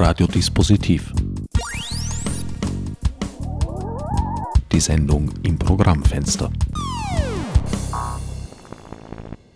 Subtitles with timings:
[0.00, 1.12] Radiodispositiv.
[4.70, 6.52] Die Sendung im Programmfenster.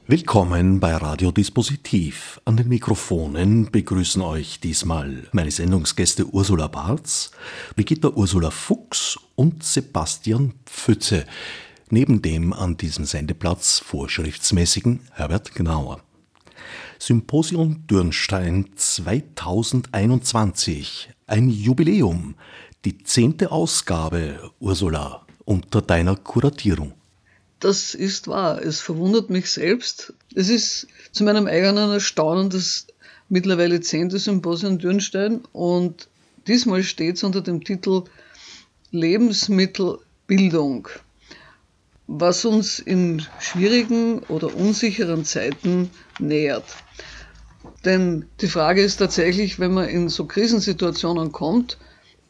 [0.09, 2.41] Willkommen bei Radiodispositiv.
[2.45, 7.31] An den Mikrofonen begrüßen euch diesmal meine Sendungsgäste Ursula Barz,
[7.77, 11.25] Brigitta Ursula Fuchs und Sebastian Pfütze,
[11.89, 16.01] neben dem an diesem Sendeplatz vorschriftsmäßigen Herbert Gnauer.
[17.05, 22.37] Symposium Dürnstein 2021, ein Jubiläum,
[22.85, 26.93] die zehnte Ausgabe, Ursula, unter deiner Kuratierung.
[27.59, 28.63] Das ist wahr.
[28.63, 30.13] Es verwundert mich selbst.
[30.37, 32.87] Es ist zu meinem eigenen Erstaunen das
[33.29, 36.07] mittlerweile zehnte Symposium Dürnstein und
[36.47, 38.05] diesmal steht es unter dem Titel
[38.93, 40.87] Lebensmittelbildung,
[42.07, 46.63] was uns in schwierigen oder unsicheren Zeiten nähert.
[47.85, 51.79] Denn die Frage ist tatsächlich, wenn man in so Krisensituationen kommt,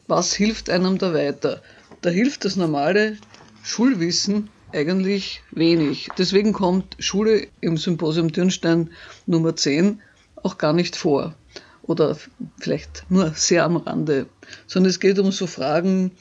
[0.07, 1.61] was hilft einem da weiter?
[2.01, 3.17] Da hilft das normale
[3.63, 6.09] Schulwissen eigentlich wenig.
[6.17, 8.89] Deswegen kommt Schule im Symposium Dürnstein
[9.25, 10.01] Nummer 10
[10.41, 11.35] auch gar nicht vor.
[11.83, 12.17] Oder
[12.59, 14.27] vielleicht nur sehr am Rande.
[14.67, 16.11] Sondern es geht um so Fragen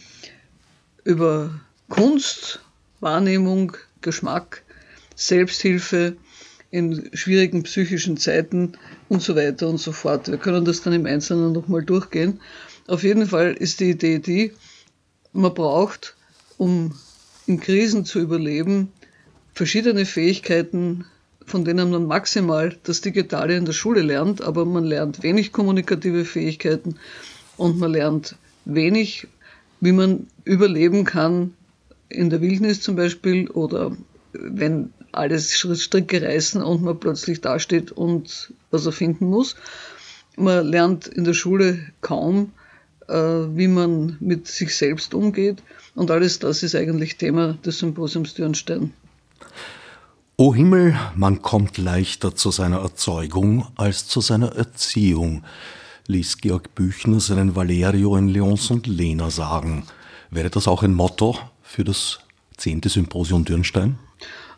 [1.05, 2.61] über Kunst,
[3.01, 4.63] Wahrnehmung, Geschmack,
[5.15, 6.17] Selbsthilfe
[6.71, 8.73] in schwierigen psychischen Zeiten
[9.13, 10.29] und so weiter und so fort.
[10.29, 12.41] Wir können das dann im Einzelnen nochmal durchgehen.
[12.87, 14.53] Auf jeden Fall ist die Idee die,
[15.35, 16.17] man braucht,
[16.57, 16.95] um
[17.47, 18.91] in Krisen zu überleben,
[19.53, 21.05] verschiedene Fähigkeiten,
[21.45, 26.25] von denen man maximal das Digitale in der Schule lernt, aber man lernt wenig kommunikative
[26.25, 26.97] Fähigkeiten
[27.59, 29.29] und man lernt wenig,
[29.81, 31.53] wie man überleben kann
[32.09, 33.95] in der Wildnis zum Beispiel oder
[34.33, 39.57] wenn alles Stricke reißen und man plötzlich dasteht und was er finden muss.
[40.37, 42.53] Man lernt in der Schule kaum,
[43.09, 45.63] äh, wie man mit sich selbst umgeht.
[45.95, 48.93] Und alles das ist eigentlich Thema des Symposiums Dürnstein.
[50.37, 55.45] O Himmel, man kommt leichter zu seiner Erzeugung als zu seiner Erziehung,
[56.07, 59.85] ließ Georg Büchner seinen Valerio in Leons und Lena sagen.
[60.31, 62.21] Wäre das auch ein Motto für das
[62.57, 63.99] zehnte Symposium Dürnstein?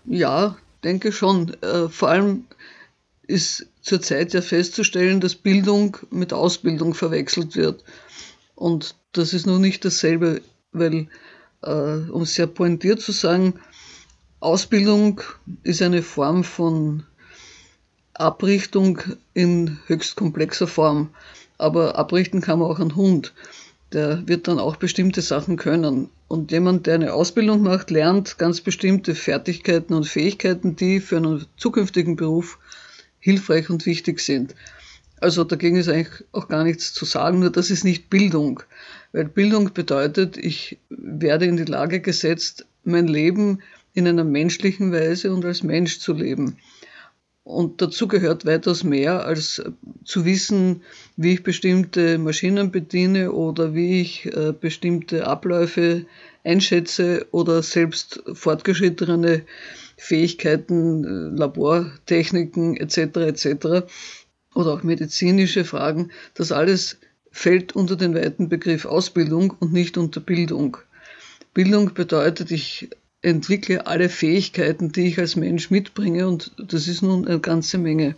[0.05, 1.55] Ja, denke schon.
[1.63, 2.45] Äh, vor allem
[3.27, 7.85] ist zurzeit ja festzustellen, dass Bildung mit Ausbildung verwechselt wird.
[8.55, 11.09] Und das ist noch nicht dasselbe, weil,
[11.63, 13.55] äh, um es sehr pointiert zu sagen,
[14.41, 15.23] Ausbildung
[15.63, 17.05] ist eine Form von
[18.13, 19.01] Abrichtung
[19.33, 21.11] in höchst komplexer Form.
[21.57, 23.33] Aber abrichten kann man auch einen Hund.
[23.93, 26.11] Der wird dann auch bestimmte Sachen können.
[26.35, 31.47] Und jemand, der eine Ausbildung macht, lernt ganz bestimmte Fertigkeiten und Fähigkeiten, die für einen
[31.57, 32.59] zukünftigen Beruf
[33.21, 34.57] hilfreich und wichtig sind.
[35.21, 38.65] Also dagegen ist eigentlich auch gar nichts zu sagen, nur das ist nicht Bildung.
[39.13, 43.61] Weil Bildung bedeutet, ich werde in die Lage gesetzt, mein Leben
[43.93, 46.57] in einer menschlichen Weise und als Mensch zu leben.
[47.45, 49.63] Und dazu gehört weitaus mehr, als
[50.05, 50.83] zu wissen,
[51.17, 56.07] wie ich bestimmte Maschinen bediene oder wie ich äh, bestimmte Abläufe
[56.43, 59.43] einschätze oder selbst fortgeschrittene
[59.97, 63.17] Fähigkeiten, äh, Labortechniken etc.
[63.17, 63.85] etc
[64.55, 66.99] oder auch medizinische Fragen, das alles
[67.31, 70.77] fällt unter den weiten Begriff Ausbildung und nicht unter Bildung.
[71.53, 72.91] Bildung bedeutet, ich
[73.25, 78.15] entwickle alle Fähigkeiten, die ich als Mensch mitbringe und das ist nun eine ganze Menge.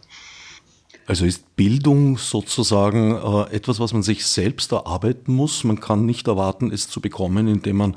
[1.09, 5.63] Also ist Bildung sozusagen äh, etwas, was man sich selbst erarbeiten muss.
[5.63, 7.97] Man kann nicht erwarten, es zu bekommen, indem man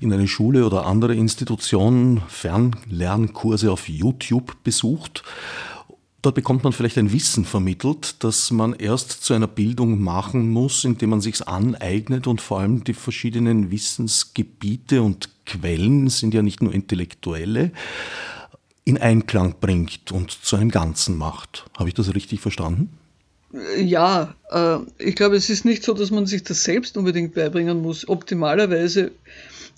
[0.00, 5.22] in eine Schule oder andere Institution Fernlernkurse auf YouTube besucht
[6.28, 10.84] Dort bekommt man vielleicht ein Wissen vermittelt, das man erst zu einer Bildung machen muss,
[10.84, 16.62] indem man sich's aneignet und vor allem die verschiedenen Wissensgebiete und Quellen sind ja nicht
[16.62, 17.72] nur intellektuelle,
[18.84, 21.64] in Einklang bringt und zu einem Ganzen macht.
[21.78, 22.90] Habe ich das richtig verstanden?
[23.80, 27.80] Ja, äh, ich glaube, es ist nicht so, dass man sich das selbst unbedingt beibringen
[27.80, 28.06] muss.
[28.06, 29.12] Optimalerweise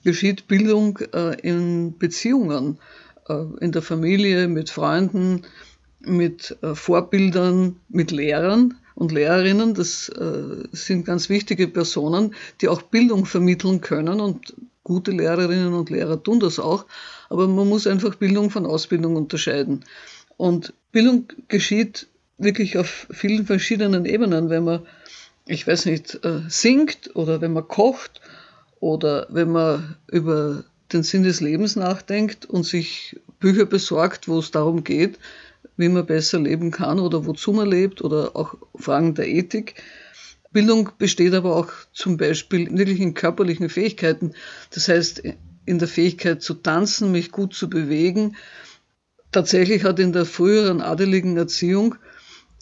[0.02, 2.78] geschieht Bildung äh, in Beziehungen,
[3.28, 5.44] äh, in der Familie, mit Freunden,
[6.00, 9.74] mit äh, Vorbildern, mit Lehrern und Lehrerinnen.
[9.74, 14.54] Das äh, sind ganz wichtige Personen, die auch Bildung vermitteln können und
[14.84, 16.86] gute Lehrerinnen und Lehrer tun das auch.
[17.28, 19.84] Aber man muss einfach Bildung von Ausbildung unterscheiden.
[20.36, 22.08] Und Bildung geschieht
[22.38, 24.86] wirklich auf vielen verschiedenen Ebenen, wenn man,
[25.46, 28.20] ich weiß nicht, äh, singt oder wenn man kocht
[28.80, 34.50] oder wenn man über den Sinn des Lebens nachdenkt und sich Bücher besorgt, wo es
[34.50, 35.18] darum geht,
[35.76, 39.82] wie man besser leben kann oder wozu man lebt oder auch Fragen der Ethik.
[40.52, 44.32] Bildung besteht aber auch zum Beispiel wirklich in körperlichen Fähigkeiten.
[44.70, 45.22] Das heißt,
[45.64, 48.36] in der Fähigkeit zu tanzen, mich gut zu bewegen.
[49.30, 51.94] Tatsächlich hat in der früheren adeligen Erziehung,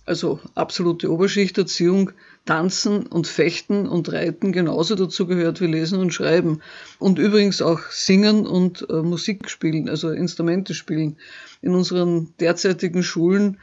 [0.05, 2.13] also absolute Oberschichterziehung,
[2.45, 6.61] Tanzen und Fechten und Reiten genauso dazu gehört wie Lesen und Schreiben.
[6.99, 11.17] Und übrigens auch Singen und äh, Musik spielen, also Instrumente spielen.
[11.61, 13.59] In unseren derzeitigen Schulen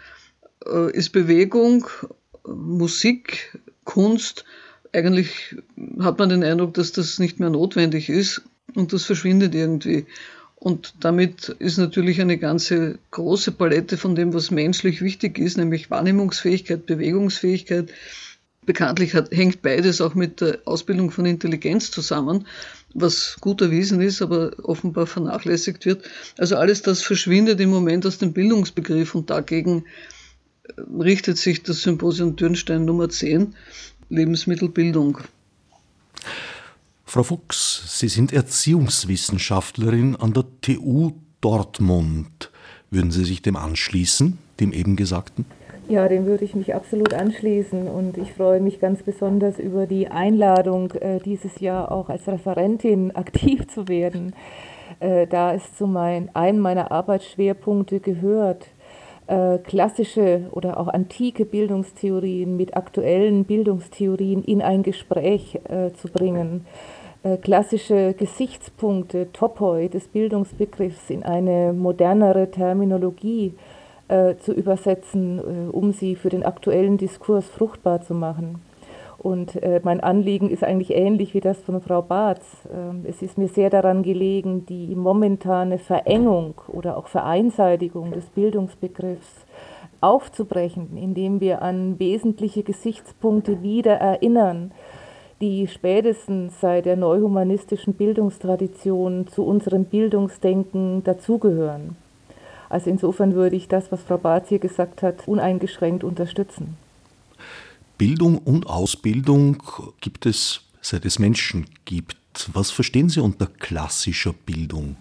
[0.65, 1.87] äh, ist Bewegung,
[2.47, 4.45] Musik, Kunst,
[4.93, 5.55] eigentlich
[5.99, 8.43] hat man den Eindruck, dass das nicht mehr notwendig ist
[8.75, 10.05] und das verschwindet irgendwie.
[10.55, 15.91] Und damit ist natürlich eine ganze große Palette von dem, was menschlich wichtig ist, nämlich
[15.91, 17.91] Wahrnehmungsfähigkeit, Bewegungsfähigkeit.
[18.65, 22.47] Bekanntlich hat, hängt beides auch mit der Ausbildung von Intelligenz zusammen,
[22.93, 26.03] was gut erwiesen ist, aber offenbar vernachlässigt wird.
[26.37, 29.85] Also alles das verschwindet im Moment aus dem Bildungsbegriff und dagegen
[30.99, 33.55] richtet sich das Symposium Dürnstein Nummer 10,
[34.09, 35.19] Lebensmittelbildung.
[37.05, 42.51] Frau Fuchs, Sie sind Erziehungswissenschaftlerin an der TU Dortmund.
[42.89, 45.45] Würden Sie sich dem anschließen, dem eben Gesagten?
[45.87, 50.07] Ja, dem würde ich mich absolut anschließen und ich freue mich ganz besonders über die
[50.07, 54.33] Einladung, äh, dieses Jahr auch als Referentin aktiv zu werden,
[54.99, 58.65] äh, da es zu mein, einem meiner Arbeitsschwerpunkte gehört,
[59.27, 65.59] äh, klassische oder auch antike Bildungstheorien mit aktuellen Bildungstheorien in ein Gespräch
[65.95, 66.65] zu bringen,
[67.41, 73.74] klassische Gesichtspunkte, Topoi des Bildungsbegriffs in eine modernere Terminologie äh,
[74.35, 78.61] zu übersetzen, äh, um sie für den aktuellen Diskurs fruchtbar zu machen.
[79.17, 82.43] Und äh, mein Anliegen ist eigentlich ähnlich wie das von Frau Barth.
[82.71, 89.47] Ähm, es ist mir sehr daran gelegen, die momentane Verengung oder auch Vereinseitigung des Bildungsbegriffs
[89.99, 94.71] aufzubrechen, indem wir an wesentliche Gesichtspunkte wieder erinnern,
[95.41, 101.97] die spätestens seit der neuhumanistischen Bildungstradition zu unserem Bildungsdenken dazugehören.
[102.69, 106.77] Also insofern würde ich das, was Frau Barth hier gesagt hat, uneingeschränkt unterstützen.
[107.97, 109.63] Bildung und Ausbildung
[110.01, 112.17] gibt es, seit es Menschen gibt.
[112.53, 114.97] Was verstehen Sie unter klassischer Bildung?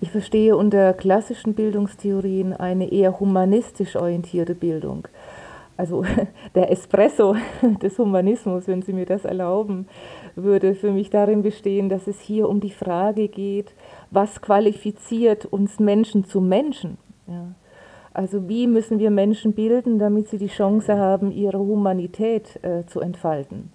[0.00, 5.08] Ich verstehe unter klassischen Bildungstheorien eine eher humanistisch orientierte Bildung.
[5.76, 6.04] Also
[6.54, 7.36] der Espresso
[7.82, 9.86] des Humanismus, wenn Sie mir das erlauben,
[10.36, 13.72] würde für mich darin bestehen, dass es hier um die Frage geht,
[14.10, 16.98] was qualifiziert uns Menschen zu Menschen.
[17.26, 17.54] Ja.
[18.14, 23.00] Also wie müssen wir Menschen bilden, damit sie die Chance haben, ihre Humanität äh, zu
[23.00, 23.70] entfalten?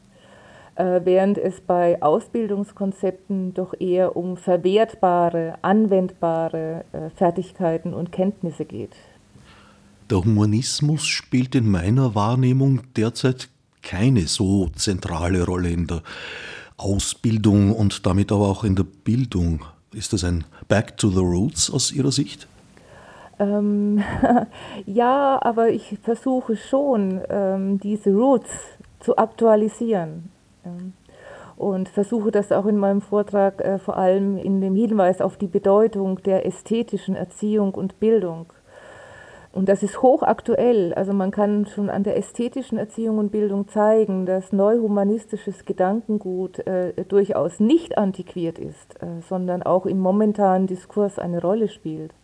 [0.76, 8.96] Äh, während es bei Ausbildungskonzepten doch eher um verwertbare, anwendbare äh, Fertigkeiten und Kenntnisse geht.
[10.10, 13.50] Der Humanismus spielt in meiner Wahrnehmung derzeit
[13.84, 16.02] keine so zentrale Rolle in der
[16.78, 19.64] Ausbildung und damit aber auch in der Bildung.
[19.94, 22.48] Ist das ein Back to the Roots aus Ihrer Sicht?
[23.40, 24.04] Ähm,
[24.86, 28.50] ja, aber ich versuche schon, ähm, diese Roots
[29.00, 30.32] zu aktualisieren.
[30.66, 30.94] Ähm,
[31.56, 35.48] und versuche das auch in meinem Vortrag äh, vor allem in dem Hinweis auf die
[35.48, 38.48] Bedeutung der ästhetischen Erziehung und Bildung.
[39.54, 40.96] Und das ist hochaktuell.
[40.96, 47.06] Also man kann schon an der ästhetischen Erziehung und Bildung zeigen, dass neuhumanistisches Gedankengut äh,
[47.08, 52.16] durchaus nicht antiquiert ist, äh, sondern auch im momentanen Diskurs eine Rolle spielt.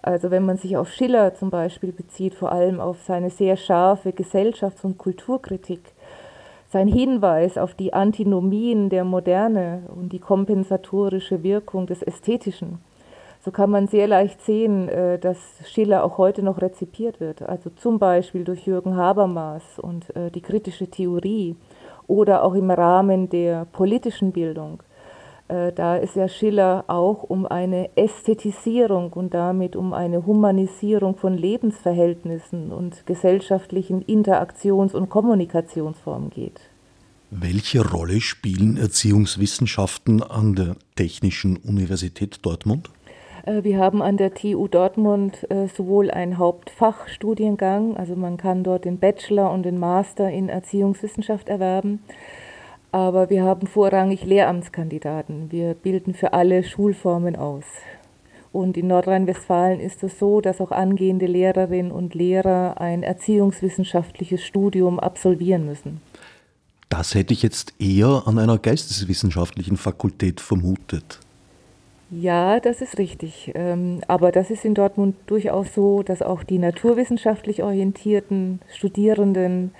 [0.00, 4.10] Also wenn man sich auf Schiller zum Beispiel bezieht, vor allem auf seine sehr scharfe
[4.10, 5.82] Gesellschafts- und Kulturkritik,
[6.72, 12.78] sein Hinweis auf die Antinomien der Moderne und die kompensatorische Wirkung des Ästhetischen,
[13.42, 17.42] so kann man sehr leicht sehen, äh, dass Schiller auch heute noch rezipiert wird.
[17.42, 21.56] Also zum Beispiel durch Jürgen Habermas und äh, die kritische Theorie
[22.06, 24.82] oder auch im Rahmen der politischen Bildung.
[25.48, 31.34] Äh, da ist ja Schiller auch um eine Ästhetisierung und damit um eine Humanisierung von
[31.34, 36.60] Lebensverhältnissen und gesellschaftlichen Interaktions- und Kommunikationsformen geht.
[37.32, 42.90] Welche Rolle spielen Erziehungswissenschaften an der Technischen Universität Dortmund?
[43.46, 48.84] Äh, wir haben an der TU Dortmund äh, sowohl einen Hauptfachstudiengang, also man kann dort
[48.84, 52.00] den Bachelor und den Master in Erziehungswissenschaft erwerben,
[52.92, 55.52] aber wir haben vorrangig Lehramtskandidaten.
[55.52, 57.64] Wir bilden für alle Schulformen aus.
[58.52, 64.98] Und in Nordrhein-Westfalen ist es so, dass auch angehende Lehrerinnen und Lehrer ein erziehungswissenschaftliches Studium
[64.98, 66.00] absolvieren müssen.
[66.88, 71.20] Das hätte ich jetzt eher an einer geisteswissenschaftlichen Fakultät vermutet.
[72.10, 73.52] Ja, das ist richtig.
[73.54, 79.72] Ähm, aber das ist in Dortmund durchaus so, dass auch die naturwissenschaftlich orientierten Studierenden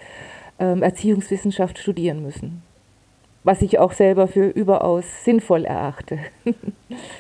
[0.58, 2.62] ähm, Erziehungswissenschaft studieren müssen.
[3.42, 6.18] Was ich auch selber für überaus sinnvoll erachte.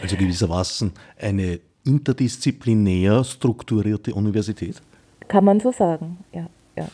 [0.02, 4.80] also gewissermaßen eine interdisziplinär strukturierte Universität?
[5.28, 6.48] Kann man so sagen, ja.
[6.76, 6.88] ja.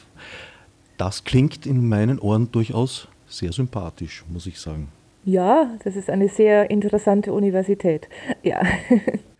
[0.96, 4.88] Das klingt in meinen Ohren durchaus sehr sympathisch, muss ich sagen.
[5.26, 8.08] Ja, das ist eine sehr interessante Universität.
[8.44, 8.62] Ja.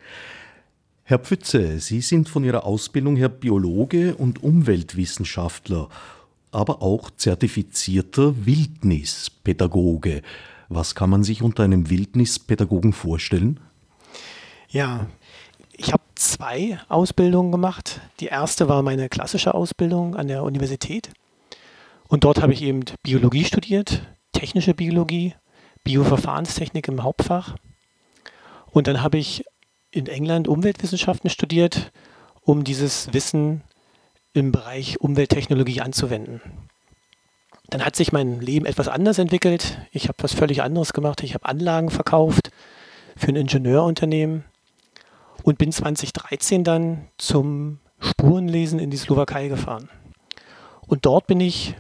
[1.05, 5.89] Herr Pfütze, Sie sind von Ihrer Ausbildung her Biologe und Umweltwissenschaftler,
[6.51, 10.23] aber auch zertifizierter Wildnispädagoge.
[10.69, 13.61] Was kann man sich unter einem Wildnispädagogen vorstellen?
[14.69, 15.07] Ja,
[15.73, 18.01] ich habe zwei Ausbildungen gemacht.
[18.19, 21.11] Die erste war meine klassische Ausbildung an der Universität.
[22.09, 24.03] Und dort habe ich eben Biologie studiert,
[24.33, 25.35] technische Biologie,
[25.87, 27.55] Bioverfahrenstechnik im Hauptfach.
[28.73, 29.45] Und dann habe ich
[29.93, 31.93] in England Umweltwissenschaften studiert,
[32.43, 33.63] um dieses Wissen
[34.35, 36.43] im Bereich Umwelttechnologie anzuwenden.
[37.71, 39.79] Dann hat sich mein Leben etwas anders entwickelt.
[39.93, 41.23] Ich habe was völlig anderes gemacht.
[41.23, 42.51] Ich habe Anlagen verkauft
[43.17, 44.45] für ein Ingenieurunternehmen
[45.45, 49.89] und bin 2013 dann zum Spurenlesen in die Slowakei gefahren.
[50.87, 51.75] Und dort bin ich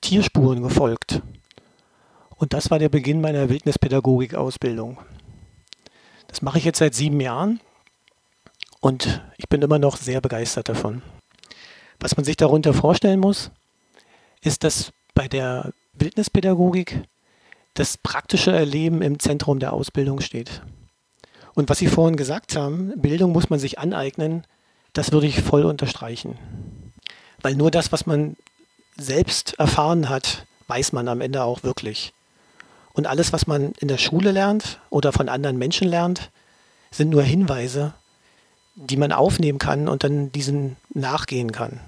[0.00, 1.22] Tierspuren gefolgt.
[2.38, 4.98] Und das war der Beginn meiner Wildnispädagogik-Ausbildung.
[6.28, 7.60] Das mache ich jetzt seit sieben Jahren
[8.80, 11.02] und ich bin immer noch sehr begeistert davon.
[11.98, 13.50] Was man sich darunter vorstellen muss,
[14.42, 17.02] ist, dass bei der Wildnispädagogik
[17.74, 20.62] das praktische Erleben im Zentrum der Ausbildung steht.
[21.54, 24.46] Und was Sie vorhin gesagt haben, Bildung muss man sich aneignen,
[24.92, 26.38] das würde ich voll unterstreichen.
[27.42, 28.36] Weil nur das, was man
[28.96, 32.12] selbst erfahren hat, weiß man am Ende auch wirklich.
[32.98, 36.32] Und alles, was man in der Schule lernt oder von anderen Menschen lernt,
[36.90, 37.94] sind nur Hinweise,
[38.74, 41.78] die man aufnehmen kann und dann diesen nachgehen kann.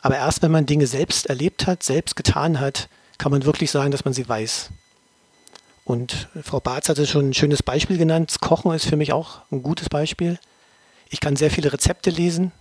[0.00, 3.90] Aber erst wenn man Dinge selbst erlebt hat, selbst getan hat, kann man wirklich sagen,
[3.90, 4.70] dass man sie weiß.
[5.84, 8.30] Und Frau Barz hatte schon ein schönes Beispiel genannt.
[8.30, 10.38] Das Kochen ist für mich auch ein gutes Beispiel.
[11.10, 12.52] Ich kann sehr viele Rezepte lesen.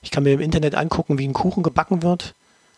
[0.00, 2.36] Ich kann mir im Internet angucken, wie ein Kuchen gebacken wird.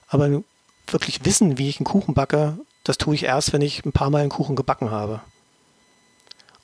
[0.08, 0.42] Aber
[0.86, 4.10] wirklich wissen, wie ich einen Kuchen backe, das tue ich erst, wenn ich ein paar
[4.10, 5.20] Mal einen Kuchen gebacken habe.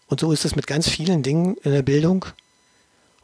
[0.07, 2.27] Und so ist es mit ganz vielen Dingen in der Bildung.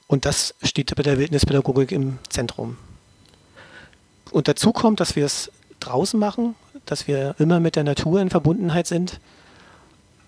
[0.06, 2.76] Und das steht bei der Wildnispädagogik im Zentrum.
[4.30, 5.50] Und dazu kommt, dass wir es
[5.80, 9.20] draußen machen, dass wir immer mit der Natur in Verbundenheit sind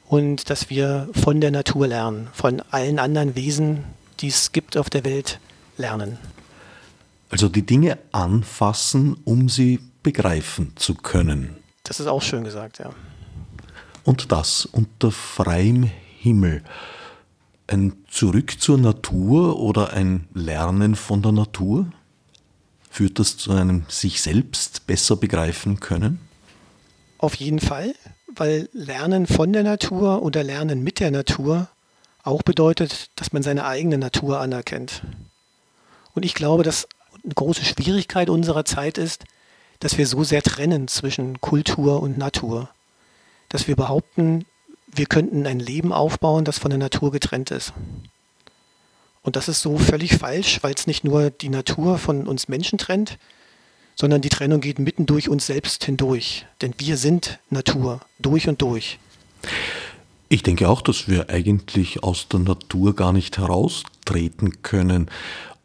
[0.08, 3.84] und dass wir von der Natur lernen, von allen anderen Wesen,
[4.20, 5.40] die es gibt auf der Welt,
[5.76, 6.18] lernen.
[7.30, 11.56] Also die Dinge anfassen, um sie begreifen zu können.
[11.88, 12.90] Das ist auch schön gesagt, ja.
[14.04, 15.84] Und das unter freiem
[16.18, 16.62] Himmel.
[17.66, 21.86] Ein Zurück zur Natur oder ein Lernen von der Natur?
[22.90, 26.20] Führt das zu einem sich selbst besser begreifen können?
[27.16, 27.94] Auf jeden Fall,
[28.34, 31.68] weil Lernen von der Natur oder Lernen mit der Natur
[32.22, 35.02] auch bedeutet, dass man seine eigene Natur anerkennt.
[36.12, 36.86] Und ich glaube, dass
[37.24, 39.24] eine große Schwierigkeit unserer Zeit ist,
[39.80, 42.68] dass wir so sehr trennen zwischen Kultur und Natur.
[43.48, 44.44] Dass wir behaupten,
[44.86, 47.72] wir könnten ein Leben aufbauen, das von der Natur getrennt ist.
[49.22, 52.78] Und das ist so völlig falsch, weil es nicht nur die Natur von uns Menschen
[52.78, 53.18] trennt,
[53.94, 56.46] sondern die Trennung geht mitten durch uns selbst hindurch.
[56.62, 58.98] Denn wir sind Natur, durch und durch.
[60.28, 65.10] Ich denke auch, dass wir eigentlich aus der Natur gar nicht heraustreten können.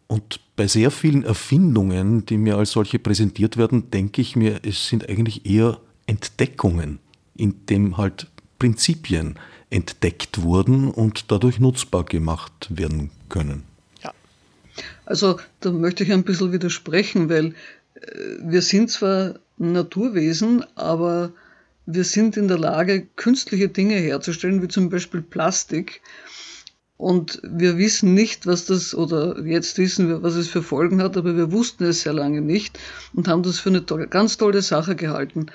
[0.08, 4.88] Und bei sehr vielen Erfindungen, die mir als solche präsentiert werden, denke ich mir, es
[4.88, 7.00] sind eigentlich eher Entdeckungen,
[7.36, 8.28] in dem halt
[8.60, 13.64] Prinzipien entdeckt wurden und dadurch nutzbar gemacht werden können.
[14.04, 14.14] Ja.
[15.06, 17.56] Also da möchte ich ein bisschen widersprechen, weil
[17.96, 18.02] äh,
[18.42, 21.32] wir sind zwar Naturwesen, aber
[21.86, 26.02] wir sind in der Lage, künstliche Dinge herzustellen, wie zum Beispiel Plastik,
[27.04, 31.18] und wir wissen nicht, was das, oder jetzt wissen wir, was es für Folgen hat,
[31.18, 32.80] aber wir wussten es sehr lange nicht
[33.14, 35.48] und haben das für eine tolle, ganz tolle Sache gehalten.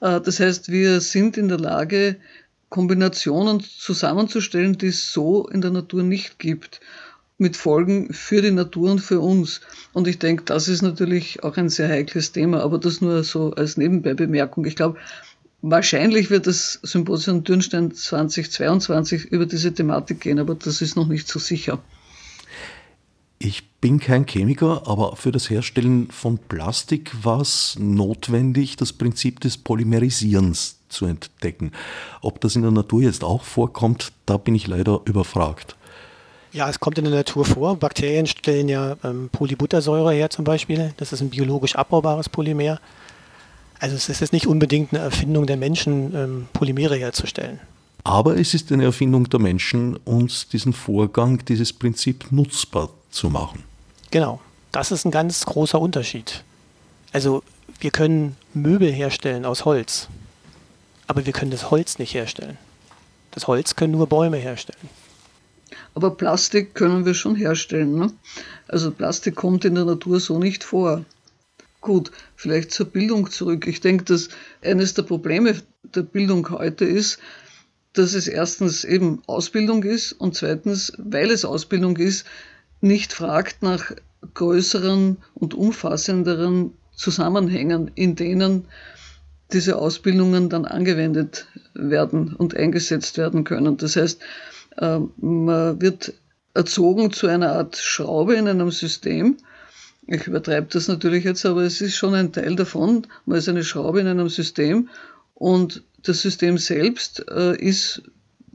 [0.00, 2.16] Äh, das heißt, wir sind in der Lage,
[2.70, 6.80] Kombinationen zusammenzustellen, die es so in der Natur nicht gibt,
[7.38, 9.60] mit Folgen für die Natur und für uns.
[9.92, 13.52] Und ich denke, das ist natürlich auch ein sehr heikles Thema, aber das nur so
[13.52, 14.64] als Nebenbeibemerkung.
[14.64, 14.98] Ich glaube,
[15.62, 21.26] Wahrscheinlich wird das Symposium Dürnstein 2022 über diese Thematik gehen, aber das ist noch nicht
[21.28, 21.78] so sicher.
[23.38, 29.40] Ich bin kein Chemiker, aber für das Herstellen von Plastik war es notwendig, das Prinzip
[29.40, 31.72] des Polymerisierens zu entdecken.
[32.22, 35.76] Ob das in der Natur jetzt auch vorkommt, da bin ich leider überfragt.
[36.52, 37.76] Ja, es kommt in der Natur vor.
[37.76, 40.94] Bakterien stellen ja ähm, Polybuttersäure her zum Beispiel.
[40.96, 42.80] Das ist ein biologisch abbaubares Polymer.
[43.78, 47.60] Also es ist jetzt nicht unbedingt eine Erfindung der Menschen, ähm, Polymere herzustellen.
[48.04, 53.64] Aber es ist eine Erfindung der Menschen, uns diesen Vorgang, dieses Prinzip nutzbar zu machen.
[54.10, 54.40] Genau,
[54.72, 56.44] das ist ein ganz großer Unterschied.
[57.12, 57.42] Also
[57.80, 60.08] wir können Möbel herstellen aus Holz,
[61.06, 62.58] aber wir können das Holz nicht herstellen.
[63.32, 64.88] Das Holz können nur Bäume herstellen.
[65.94, 67.98] Aber Plastik können wir schon herstellen.
[67.98, 68.12] Ne?
[68.68, 71.04] Also Plastik kommt in der Natur so nicht vor.
[71.86, 73.68] Gut, vielleicht zur Bildung zurück.
[73.68, 74.28] Ich denke, dass
[74.60, 77.20] eines der Probleme der Bildung heute ist,
[77.92, 82.26] dass es erstens eben Ausbildung ist und zweitens, weil es Ausbildung ist,
[82.80, 83.92] nicht fragt nach
[84.34, 88.64] größeren und umfassenderen Zusammenhängen, in denen
[89.52, 93.76] diese Ausbildungen dann angewendet werden und eingesetzt werden können.
[93.76, 94.20] Das heißt,
[94.78, 96.14] äh, man wird
[96.52, 99.36] erzogen zu einer Art Schraube in einem System.
[100.06, 103.06] Ich übertreibe das natürlich jetzt, aber es ist schon ein Teil davon.
[103.24, 104.88] Man ist eine Schraube in einem System
[105.34, 108.02] und das System selbst äh, ist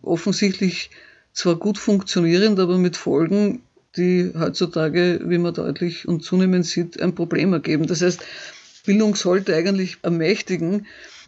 [0.01, 0.91] offensichtlich
[1.34, 3.62] zwar gut funktionierend, aber mit Folgen,
[3.98, 7.88] die heutzutage, wie man deutlich und zunehmend sieht, ein Problem ergeben.
[7.88, 8.22] Das heißt,
[8.86, 10.88] Bildung sollte eigentlich ermächtigen,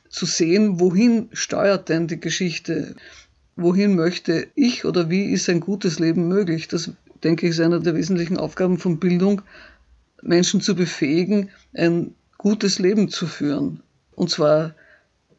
[0.10, 2.96] zu sehen, wohin steuert denn die Geschichte?
[3.56, 6.68] Wohin möchte ich oder wie ist ein gutes Leben möglich?
[6.68, 6.92] Das,
[7.24, 9.42] denke ich, ist eine der wesentlichen Aufgaben von Bildung,
[10.24, 13.82] Menschen zu befähigen, ein gutes Leben zu führen.
[14.16, 14.74] Und zwar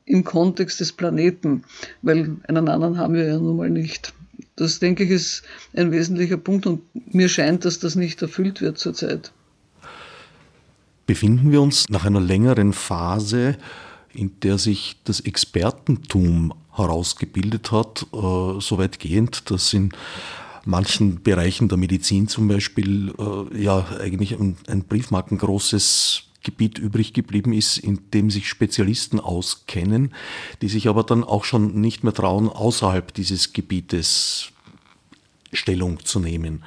[0.06, 1.64] im Kontext des Planeten,
[2.02, 4.12] weil einen anderen haben wir ja nun mal nicht.
[4.56, 5.42] Das, denke ich, ist
[5.74, 9.32] ein wesentlicher Punkt und mir scheint, dass das nicht erfüllt wird zurzeit.
[11.06, 13.56] Befinden wir uns nach einer längeren Phase,
[14.12, 19.92] in der sich das Expertentum herausgebildet hat, äh, so weitgehend, dass in
[20.66, 27.52] manchen Bereichen der Medizin zum Beispiel äh, ja eigentlich ein, ein briefmarkengroßes Gebiet übrig geblieben
[27.52, 30.14] ist, in dem sich Spezialisten auskennen,
[30.62, 34.52] die sich aber dann auch schon nicht mehr trauen, außerhalb dieses Gebietes
[35.52, 36.62] Stellung zu nehmen.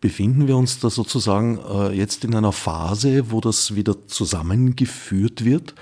[0.00, 5.74] Befinden wir uns da sozusagen äh, jetzt in einer Phase, wo das wieder zusammengeführt wird?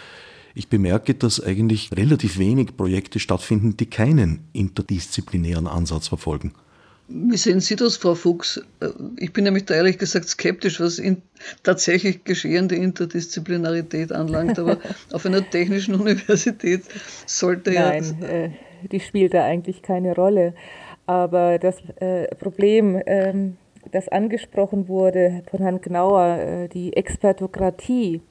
[0.55, 6.53] Ich bemerke, dass eigentlich relativ wenig Projekte stattfinden, die keinen interdisziplinären Ansatz verfolgen.
[7.15, 8.63] Wie sehen Sie das, Frau Fuchs?
[8.81, 11.23] Äh, ich bin nämlich da ehrlich gesagt skeptisch, was in
[11.63, 14.79] tatsächlich geschehende Interdisziplinarität anlangt, aber
[15.13, 16.83] auf einer technischen Universität
[17.27, 18.29] sollte Nein, ja.
[18.29, 18.51] Äh,
[18.91, 20.55] die spielt da eigentlich keine Rolle.
[21.07, 23.57] Aber das äh, Problem, ähm,
[23.91, 28.23] das angesprochen wurde von Herrn Gnauer, äh, die Expertokratie,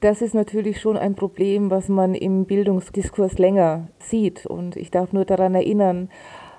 [0.00, 4.46] das ist natürlich schon ein Problem, was man im Bildungsdiskurs länger sieht.
[4.46, 6.10] Und ich darf nur daran erinnern,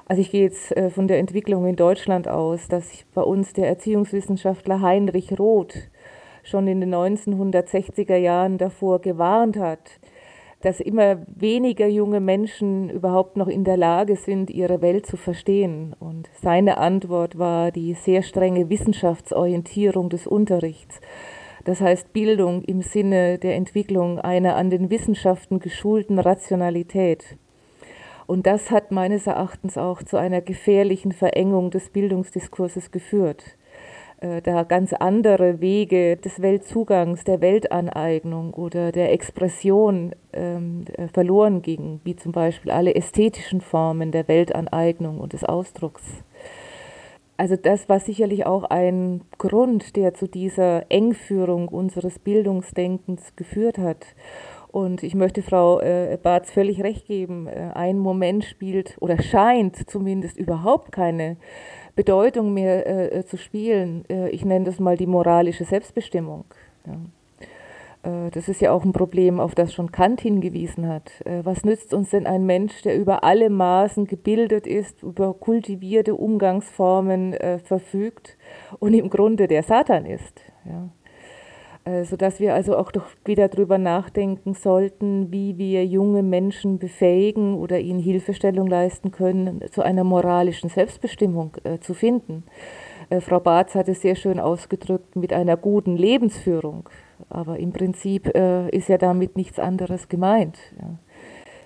[0.08, 3.68] also ich gehe jetzt äh, von der Entwicklung in Deutschland aus, dass bei uns der
[3.68, 5.89] Erziehungswissenschaftler Heinrich Roth
[6.44, 10.00] schon in den 1960er Jahren davor gewarnt hat,
[10.62, 15.96] dass immer weniger junge Menschen überhaupt noch in der Lage sind, ihre Welt zu verstehen.
[16.00, 21.02] Und seine Antwort war die sehr strenge Wissenschaftsorientierung des Unterrichts.
[21.66, 27.38] Das heißt Bildung im Sinne der Entwicklung einer an den Wissenschaften geschulten Rationalität.
[28.26, 33.44] Und das hat meines Erachtens auch zu einer gefährlichen Verengung des Bildungsdiskurses geführt,
[34.22, 41.62] äh, da ganz andere Wege des Weltzugangs, der Weltaneignung oder der Expression ähm, äh, verloren
[41.62, 46.04] gingen, wie zum Beispiel alle ästhetischen Formen der Weltaneignung und des Ausdrucks.
[47.36, 54.06] Also das war sicherlich auch ein Grund, der zu dieser Engführung unseres Bildungsdenkens geführt hat.
[54.74, 57.46] Und ich möchte Frau äh, Barth völlig recht geben.
[57.46, 61.38] Äh, ein Moment spielt oder scheint zumindest überhaupt keine
[61.96, 64.04] Bedeutung mehr äh, äh zu spielen.
[64.10, 66.46] Äh, ich nenne das mal die moralische Selbstbestimmung.
[66.88, 68.26] Ja.
[68.26, 71.12] Äh, das ist ja auch ein Problem, auf das schon Kant hingewiesen hat.
[71.24, 77.36] Was nützt uns denn ein Mensch, der über alle Maßen gebildet ist, über kultivierte Umgangsformen
[77.64, 78.40] verfügt
[78.80, 80.42] und im Grunde der Satan ist?
[80.66, 80.90] Ja
[82.04, 87.80] sodass wir also auch doch wieder darüber nachdenken sollten, wie wir junge Menschen befähigen oder
[87.80, 92.43] ihnen Hilfestellung leisten können, zu einer moralischen Selbstbestimmung äh, zu finden.
[93.10, 96.89] Äh, Frau Barth hat es sehr schön ausgedrückt mit einer guten Lebensführung,
[97.30, 100.58] aber im Prinzip äh, ist ja damit nichts anderes gemeint.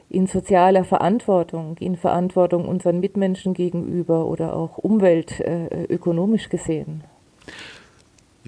[0.09, 7.03] In sozialer Verantwortung, in Verantwortung unseren Mitmenschen gegenüber oder auch umweltökonomisch gesehen.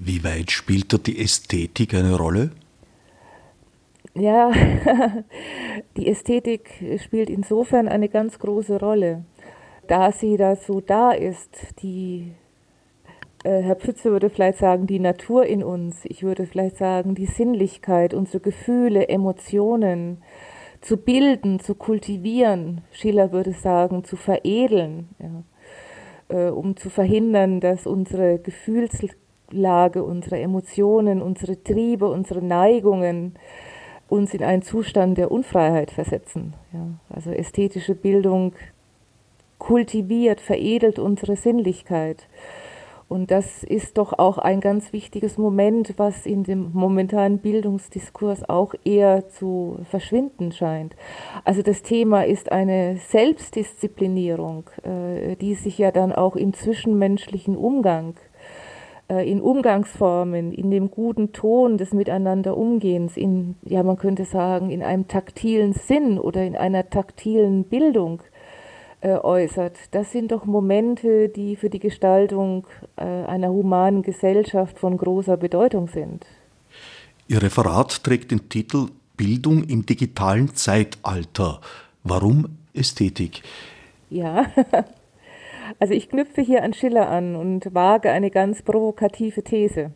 [0.01, 2.51] Wie weit spielt da die Ästhetik eine Rolle?
[4.15, 4.51] Ja,
[5.97, 6.69] die Ästhetik
[7.03, 9.25] spielt insofern eine ganz große Rolle,
[9.87, 12.31] da sie dazu da ist, die
[13.43, 16.05] äh, Herr Pfütze würde vielleicht sagen, die Natur in uns.
[16.05, 20.21] Ich würde vielleicht sagen, die Sinnlichkeit, unsere Gefühle, Emotionen
[20.81, 22.81] zu bilden, zu kultivieren.
[22.91, 25.43] Schiller würde sagen, zu veredeln, ja,
[26.35, 28.39] äh, um zu verhindern, dass unsere
[29.49, 33.33] Gefühlslage, unsere Emotionen, unsere Triebe, unsere Neigungen
[34.07, 36.55] uns in einen Zustand der Unfreiheit versetzen.
[36.73, 36.87] Ja.
[37.09, 38.53] Also ästhetische Bildung
[39.59, 42.27] kultiviert, veredelt unsere Sinnlichkeit.
[43.07, 48.75] Und das ist doch auch ein ganz wichtiges Moment, was in dem momentanen Bildungsdiskurs auch
[48.83, 50.95] eher zu verschwinden scheint.
[51.43, 58.15] Also das Thema ist eine Selbstdisziplinierung, äh, die sich ja dann auch im zwischenmenschlichen Umgang,
[59.09, 65.07] in Umgangsformen, in dem guten Ton des Miteinanderumgehens, in, ja man könnte sagen, in einem
[65.07, 68.21] taktilen Sinn oder in einer taktilen Bildung
[69.01, 69.77] äh, äußert.
[69.91, 72.67] Das sind doch Momente, die für die Gestaltung
[72.97, 76.25] äh, einer humanen Gesellschaft von großer Bedeutung sind.
[77.27, 81.61] Ihr Referat trägt den Titel Bildung im digitalen Zeitalter.
[82.03, 83.41] Warum Ästhetik?
[84.09, 84.47] Ja,
[85.77, 89.91] also ich knüpfe hier an Schiller an und wage eine ganz provokative These,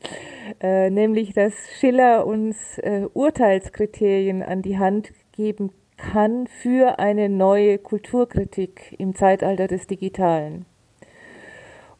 [0.60, 7.78] äh, nämlich dass Schiller uns äh, Urteilskriterien an die Hand geben kann für eine neue
[7.78, 10.66] Kulturkritik im Zeitalter des Digitalen.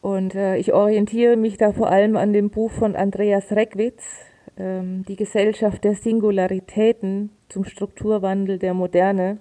[0.00, 4.26] Und äh, ich orientiere mich da vor allem an dem Buch von Andreas Reckwitz,
[4.58, 9.38] ähm, Die Gesellschaft der Singularitäten zum Strukturwandel der Moderne,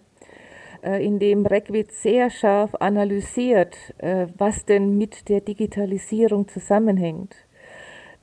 [0.83, 7.35] in dem Reckwitz sehr scharf analysiert, äh, was denn mit der Digitalisierung zusammenhängt.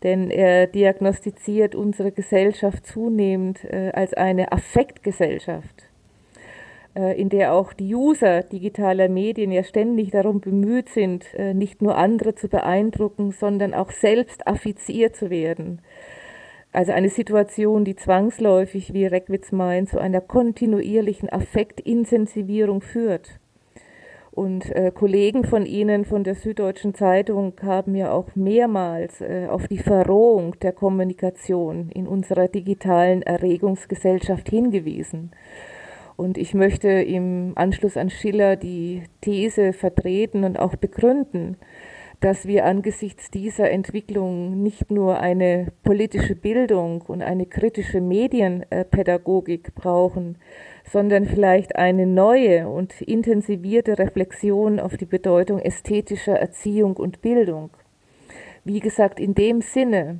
[0.02, 5.88] Denn er diagnostiziert unsere Gesellschaft zunehmend äh, als eine Affektgesellschaft
[6.98, 11.80] äh, in der auch die User digitaler Medien ja ständig darum bemüht sind, äh, nicht
[11.80, 15.80] nur andere zu beeindrucken, sondern auch selbst affiziert zu werden.
[16.72, 23.40] Also eine Situation, die zwangsläufig, wie Reckwitz meint, zu einer kontinuierlichen Affektintensivierung führt.
[24.38, 29.66] Und äh, Kollegen von Ihnen von der Süddeutschen Zeitung haben ja auch mehrmals äh, auf
[29.66, 35.32] die Verrohung der Kommunikation in unserer digitalen Erregungsgesellschaft hingewiesen.
[36.14, 41.56] Und ich möchte im Anschluss an Schiller die These vertreten und auch begründen,
[42.20, 50.36] dass wir angesichts dieser Entwicklung nicht nur eine politische Bildung und eine kritische Medienpädagogik brauchen,
[50.84, 57.70] sondern vielleicht eine neue und intensivierte Reflexion auf die Bedeutung ästhetischer Erziehung und Bildung.
[58.64, 60.18] Wie gesagt, in dem Sinne,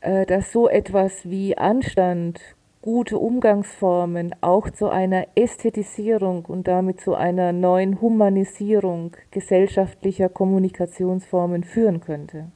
[0.00, 2.40] äh, dass so etwas wie Anstand,
[2.86, 12.00] gute Umgangsformen auch zu einer Ästhetisierung und damit zu einer neuen Humanisierung gesellschaftlicher Kommunikationsformen führen
[12.00, 12.52] könnte.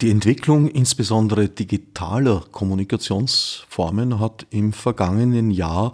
[0.00, 5.92] Die Entwicklung insbesondere digitaler Kommunikationsformen hat im vergangenen Jahr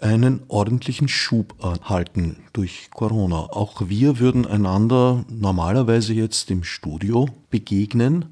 [0.00, 3.36] einen ordentlichen Schub erhalten durch Corona.
[3.36, 8.26] Auch wir würden einander normalerweise jetzt im Studio begegnen.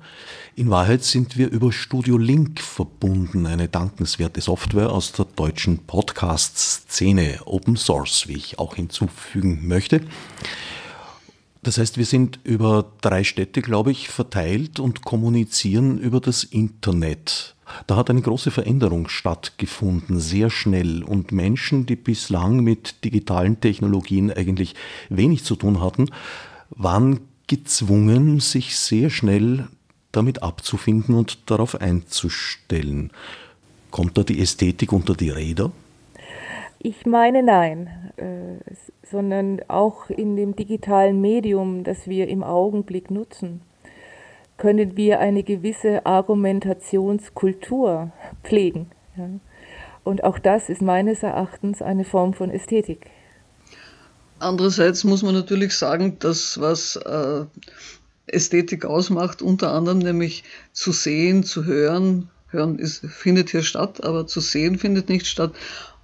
[0.56, 7.40] In Wahrheit sind wir über Studio Link verbunden, eine dankenswerte Software aus der deutschen Podcast-Szene,
[7.46, 10.02] Open Source, wie ich auch hinzufügen möchte.
[11.62, 17.54] Das heißt, wir sind über drei Städte, glaube ich, verteilt und kommunizieren über das Internet.
[17.86, 21.02] Da hat eine große Veränderung stattgefunden, sehr schnell.
[21.02, 24.74] Und Menschen, die bislang mit digitalen Technologien eigentlich
[25.08, 26.10] wenig zu tun hatten,
[26.70, 29.68] waren gezwungen, sich sehr schnell
[30.10, 33.10] damit abzufinden und darauf einzustellen.
[33.90, 35.70] Kommt da die Ästhetik unter die Räder?
[36.78, 38.74] Ich meine nein, äh,
[39.10, 43.60] sondern auch in dem digitalen Medium, das wir im Augenblick nutzen
[44.62, 48.12] können wir eine gewisse Argumentationskultur
[48.44, 48.92] pflegen.
[49.16, 49.28] Ja.
[50.04, 53.10] Und auch das ist meines Erachtens eine Form von Ästhetik.
[54.38, 57.44] Andererseits muss man natürlich sagen, dass was äh,
[58.26, 64.28] Ästhetik ausmacht, unter anderem nämlich zu sehen, zu hören, hören ist, findet hier statt, aber
[64.28, 65.50] zu sehen findet nicht statt,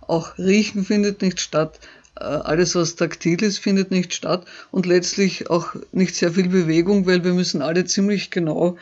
[0.00, 1.78] auch riechen findet nicht statt,
[2.20, 7.24] alles, was taktil ist, findet nicht statt und letztlich auch nicht sehr viel Bewegung, weil
[7.24, 8.76] wir müssen alle ziemlich genau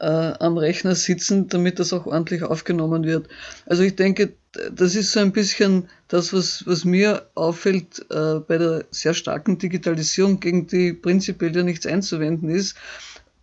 [0.00, 3.28] äh, am Rechner sitzen, damit das auch ordentlich aufgenommen wird.
[3.66, 4.32] Also ich denke,
[4.72, 9.58] das ist so ein bisschen das, was, was mir auffällt äh, bei der sehr starken
[9.58, 12.76] Digitalisierung, gegen die prinzipiell ja nichts einzuwenden ist,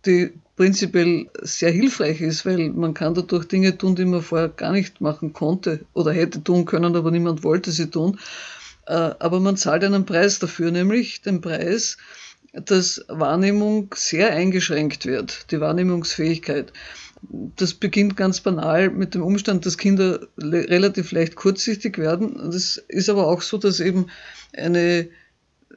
[0.04, 4.72] die prinzipiell sehr hilfreich ist, weil man kann dadurch Dinge tun, die man vorher gar
[4.72, 8.18] nicht machen konnte oder hätte tun können, aber niemand wollte sie tun.
[8.86, 11.96] Äh, aber man zahlt einen Preis dafür, nämlich den Preis,
[12.52, 16.72] dass Wahrnehmung sehr eingeschränkt wird, die Wahrnehmungsfähigkeit.
[17.56, 22.50] Das beginnt ganz banal mit dem Umstand, dass Kinder relativ leicht kurzsichtig werden.
[22.50, 24.06] Das ist aber auch so, dass eben
[24.56, 25.08] eine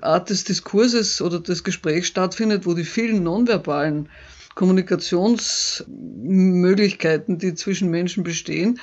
[0.02, 4.10] Art des Diskurses oder des Gesprächs stattfindet, wo die vielen nonverbalen
[4.56, 8.80] Kommunikationsmöglichkeiten, die zwischen Menschen bestehen,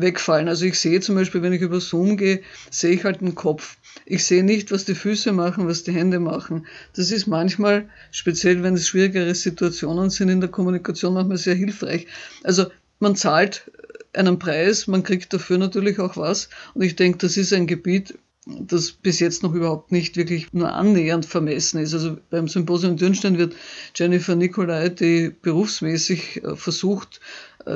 [0.00, 0.48] wegfallen.
[0.48, 3.76] Also ich sehe zum Beispiel, wenn ich über Zoom gehe, sehe ich halt den Kopf.
[4.04, 6.66] Ich sehe nicht, was die Füße machen, was die Hände machen.
[6.94, 12.06] Das ist manchmal, speziell wenn es schwierigere Situationen sind in der Kommunikation, manchmal sehr hilfreich.
[12.44, 12.66] Also
[13.00, 13.70] man zahlt
[14.12, 16.48] einen Preis, man kriegt dafür natürlich auch was.
[16.74, 18.14] Und ich denke, das ist ein Gebiet,
[18.46, 21.94] das bis jetzt noch überhaupt nicht wirklich nur annähernd vermessen ist.
[21.94, 23.54] Also beim Symposium Dürnstein wird
[23.94, 27.20] Jennifer Nicolai, die berufsmäßig äh, versucht,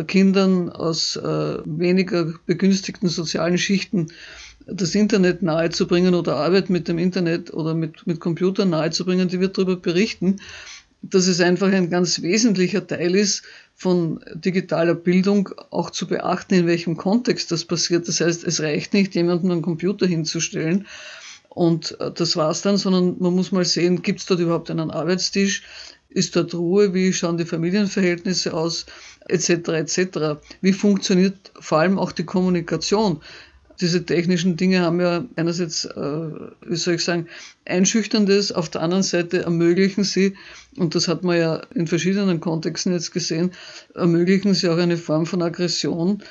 [0.06, 4.08] Kindern aus äh, weniger begünstigten sozialen Schichten
[4.66, 9.56] das Internet nahezubringen oder Arbeit mit dem Internet oder mit, mit Computern nahezubringen, die wird
[9.56, 10.36] darüber berichten,
[11.02, 13.42] dass es einfach ein ganz wesentlicher Teil ist,
[13.74, 18.06] von digitaler Bildung auch zu beachten, in welchem Kontext das passiert.
[18.06, 20.86] Das heißt, es reicht nicht, jemanden einen Computer hinzustellen
[21.48, 24.90] und äh, das war's dann, sondern man muss mal sehen, gibt es dort überhaupt einen
[24.90, 25.62] Arbeitstisch?
[26.08, 26.92] Ist dort Ruhe?
[26.94, 28.86] Wie schauen die Familienverhältnisse aus?
[29.30, 29.50] Etc.
[29.68, 30.40] etc.
[30.60, 33.20] Wie funktioniert vor allem auch die Kommunikation?
[33.80, 36.30] diese technischen Dinge haben ja einerseits, äh,
[36.66, 37.26] wie soll ich sagen,
[37.64, 40.36] einschüchterndes, auf der anderen Seite ermöglichen sie,
[40.76, 43.52] und das hat man ja in verschiedenen Kontexten jetzt gesehen,
[43.94, 46.22] ermöglichen sie auch eine Form von Aggression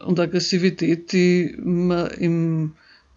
[0.00, 2.72] und Aggressivität, die man im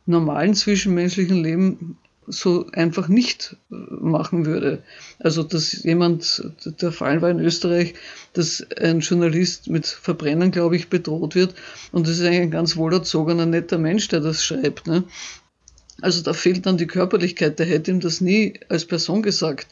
[0.05, 1.97] normalen zwischenmenschlichen Leben
[2.31, 4.83] so einfach nicht äh, machen würde.
[5.19, 7.93] Also, dass jemand, der Fall war in Österreich,
[8.33, 11.53] dass ein Journalist mit Verbrennen, glaube ich, bedroht wird.
[11.91, 14.87] Und das ist eigentlich ein ganz wohlerzogener, netter Mensch, der das schreibt.
[14.87, 15.03] Ne?
[16.01, 19.67] Also da fehlt dann die Körperlichkeit, der hätte ihm das nie als Person gesagt.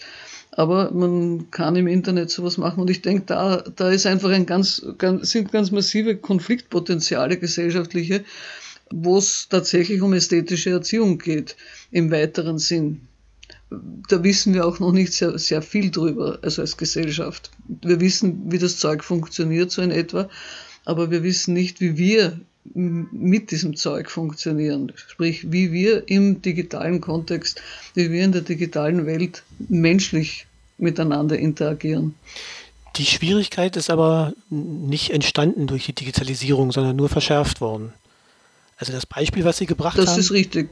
[0.51, 4.45] Aber man kann im Internet sowas machen und ich denke, da, da ist einfach ein
[4.45, 8.25] ganz, ganz, sind ganz massive Konfliktpotenziale gesellschaftliche,
[8.91, 11.55] wo es tatsächlich um ästhetische Erziehung geht,
[11.91, 13.01] im weiteren Sinn.
[13.69, 17.51] Da wissen wir auch noch nicht sehr, sehr viel drüber, also als Gesellschaft.
[17.67, 20.27] Wir wissen, wie das Zeug funktioniert, so in etwa,
[20.85, 22.39] aber wir wissen nicht, wie wir
[22.73, 24.91] mit diesem Zeug funktionieren.
[24.95, 27.61] Sprich, wie wir im digitalen Kontext,
[27.93, 30.45] wie wir in der digitalen Welt menschlich
[30.77, 32.15] miteinander interagieren.
[32.95, 37.93] Die Schwierigkeit ist aber nicht entstanden durch die Digitalisierung, sondern nur verschärft worden.
[38.79, 40.17] Also das Beispiel, was Sie gebracht das haben.
[40.17, 40.69] Das ist richtig.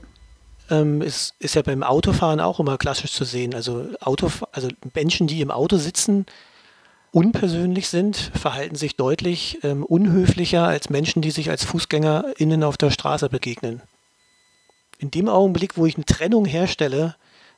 [0.70, 3.54] Ähm, ist, ist ja beim Autofahren auch immer klassisch zu sehen.
[3.54, 6.26] Also, Auto, also Menschen, die im Auto sitzen,
[7.12, 12.91] unpersönlich sind, verhalten sich deutlich ähm, unhöflicher als Menschen, die sich als FußgängerInnen auf der
[12.91, 13.82] Straße begegnen.
[15.00, 17.15] In dem Augenblick, wo ich eine Trennung herstelle,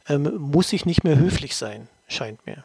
[0.08, 2.64] ähm, muss ich nicht mehr höflich sein, scheint mir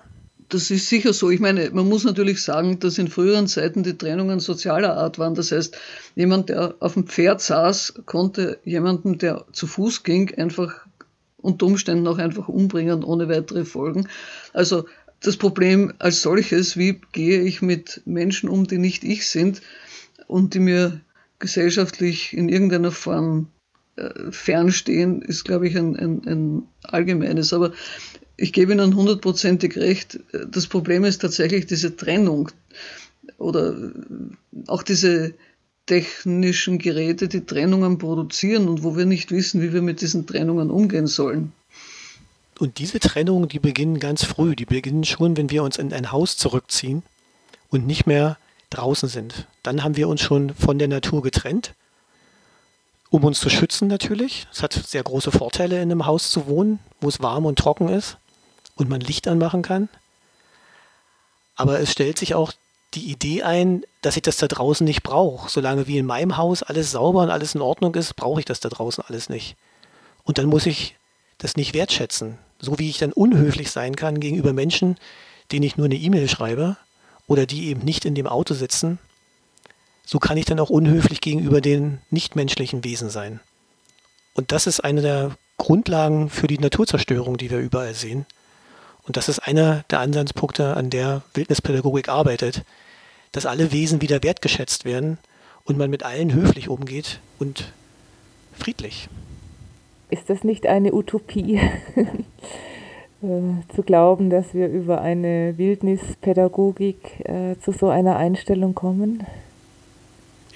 [0.54, 1.30] das ist sicher so.
[1.30, 5.34] Ich meine, man muss natürlich sagen, dass in früheren Zeiten die Trennungen sozialer Art waren.
[5.34, 5.76] Das heißt,
[6.14, 10.86] jemand, der auf dem Pferd saß, konnte jemanden, der zu Fuß ging, einfach
[11.38, 14.08] unter Umständen auch einfach umbringen ohne weitere Folgen.
[14.52, 14.86] Also
[15.20, 19.60] das Problem als solches, wie gehe ich mit Menschen um, die nicht ich sind
[20.28, 21.00] und die mir
[21.40, 23.48] gesellschaftlich in irgendeiner Form
[23.96, 27.52] äh, fernstehen, ist, glaube ich, ein, ein, ein allgemeines.
[27.52, 27.72] Aber
[28.36, 30.20] ich gebe Ihnen hundertprozentig recht.
[30.48, 32.50] Das Problem ist tatsächlich diese Trennung
[33.38, 33.76] oder
[34.66, 35.34] auch diese
[35.86, 40.70] technischen Geräte, die Trennungen produzieren und wo wir nicht wissen, wie wir mit diesen Trennungen
[40.70, 41.52] umgehen sollen.
[42.58, 44.56] Und diese Trennungen, die beginnen ganz früh.
[44.56, 47.02] Die beginnen schon, wenn wir uns in ein Haus zurückziehen
[47.68, 48.38] und nicht mehr
[48.70, 49.46] draußen sind.
[49.62, 51.74] Dann haben wir uns schon von der Natur getrennt,
[53.10, 54.46] um uns zu schützen natürlich.
[54.52, 57.88] Es hat sehr große Vorteile, in einem Haus zu wohnen, wo es warm und trocken
[57.88, 58.16] ist
[58.76, 59.88] und man Licht anmachen kann.
[61.56, 62.52] Aber es stellt sich auch
[62.94, 65.48] die Idee ein, dass ich das da draußen nicht brauche.
[65.48, 68.60] Solange wie in meinem Haus alles sauber und alles in Ordnung ist, brauche ich das
[68.60, 69.56] da draußen alles nicht.
[70.24, 70.96] Und dann muss ich
[71.38, 72.38] das nicht wertschätzen.
[72.60, 74.96] So wie ich dann unhöflich sein kann gegenüber Menschen,
[75.52, 76.76] denen ich nur eine E-Mail schreibe
[77.26, 78.98] oder die eben nicht in dem Auto sitzen,
[80.06, 83.40] so kann ich dann auch unhöflich gegenüber den nichtmenschlichen Wesen sein.
[84.34, 88.26] Und das ist eine der Grundlagen für die Naturzerstörung, die wir überall sehen.
[89.06, 92.64] Und das ist einer der Ansatzpunkte, an der Wildnispädagogik arbeitet,
[93.32, 95.18] dass alle Wesen wieder wertgeschätzt werden
[95.64, 97.72] und man mit allen höflich umgeht und
[98.56, 99.08] friedlich.
[100.10, 101.56] Ist das nicht eine Utopie,
[101.96, 109.26] äh, zu glauben, dass wir über eine Wildnispädagogik äh, zu so einer Einstellung kommen?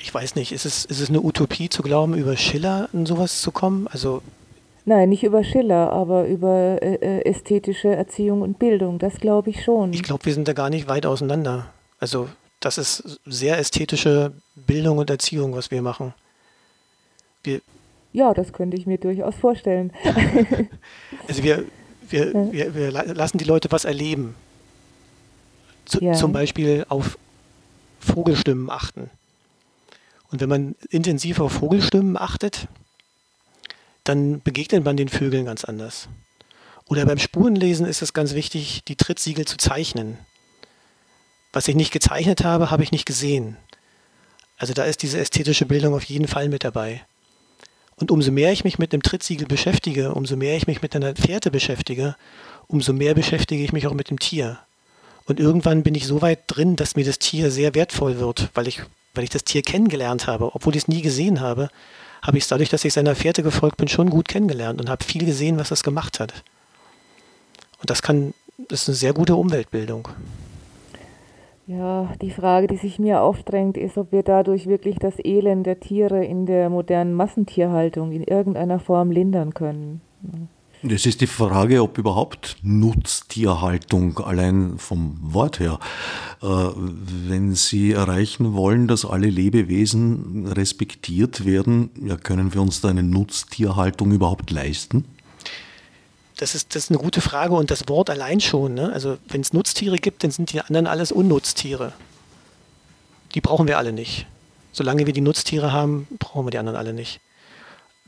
[0.00, 3.40] Ich weiß nicht, ist es, ist es eine Utopie zu glauben, über Schiller in sowas
[3.40, 3.88] zu kommen?
[3.88, 4.22] Also
[4.88, 8.98] Nein, nicht über Schiller, aber über äh, äh ästhetische Erziehung und Bildung.
[8.98, 9.92] Das glaube ich schon.
[9.92, 11.66] Ich glaube, wir sind da gar nicht weit auseinander.
[12.00, 16.14] Also das ist sehr ästhetische Bildung und Erziehung, was wir machen.
[17.42, 17.60] Wir
[18.14, 19.92] ja, das könnte ich mir durchaus vorstellen.
[21.28, 21.64] also wir,
[22.08, 22.52] wir, ja.
[22.52, 24.36] wir, wir, lassen die Leute was erleben.
[25.84, 26.14] Zu, ja.
[26.14, 27.18] Zum Beispiel auf
[28.00, 29.10] Vogelstimmen achten.
[30.32, 32.68] Und wenn man intensiv auf Vogelstimmen achtet,
[34.08, 36.08] dann begegnet man den Vögeln ganz anders.
[36.86, 40.16] Oder beim Spurenlesen ist es ganz wichtig, die Trittsiegel zu zeichnen.
[41.52, 43.56] Was ich nicht gezeichnet habe, habe ich nicht gesehen.
[44.56, 47.02] Also da ist diese ästhetische Bildung auf jeden Fall mit dabei.
[47.96, 51.14] Und umso mehr ich mich mit einem Trittsiegel beschäftige, umso mehr ich mich mit einer
[51.14, 52.16] Fährte beschäftige,
[52.66, 54.58] umso mehr beschäftige ich mich auch mit dem Tier.
[55.26, 58.66] Und irgendwann bin ich so weit drin, dass mir das Tier sehr wertvoll wird, weil
[58.66, 58.82] ich,
[59.14, 61.68] weil ich das Tier kennengelernt habe, obwohl ich es nie gesehen habe,
[62.22, 65.04] habe ich es dadurch, dass ich seiner Fährte gefolgt bin, schon gut kennengelernt und habe
[65.04, 66.32] viel gesehen, was es gemacht hat.
[67.80, 68.34] Und das kann,
[68.68, 70.08] das ist eine sehr gute Umweltbildung.
[71.66, 75.80] Ja, die Frage, die sich mir aufdrängt, ist, ob wir dadurch wirklich das Elend der
[75.80, 80.00] Tiere in der modernen Massentierhaltung in irgendeiner Form lindern können.
[80.82, 85.80] Es ist die Frage, ob überhaupt Nutztierhaltung allein vom Wort her,
[86.40, 92.88] äh, wenn Sie erreichen wollen, dass alle Lebewesen respektiert werden, ja, können wir uns da
[92.88, 95.04] eine Nutztierhaltung überhaupt leisten?
[96.36, 98.74] Das ist, das ist eine gute Frage und das Wort allein schon.
[98.74, 98.92] Ne?
[98.92, 101.92] Also wenn es Nutztiere gibt, dann sind die anderen alles Unnutztiere.
[103.34, 104.26] Die brauchen wir alle nicht.
[104.70, 107.20] Solange wir die Nutztiere haben, brauchen wir die anderen alle nicht.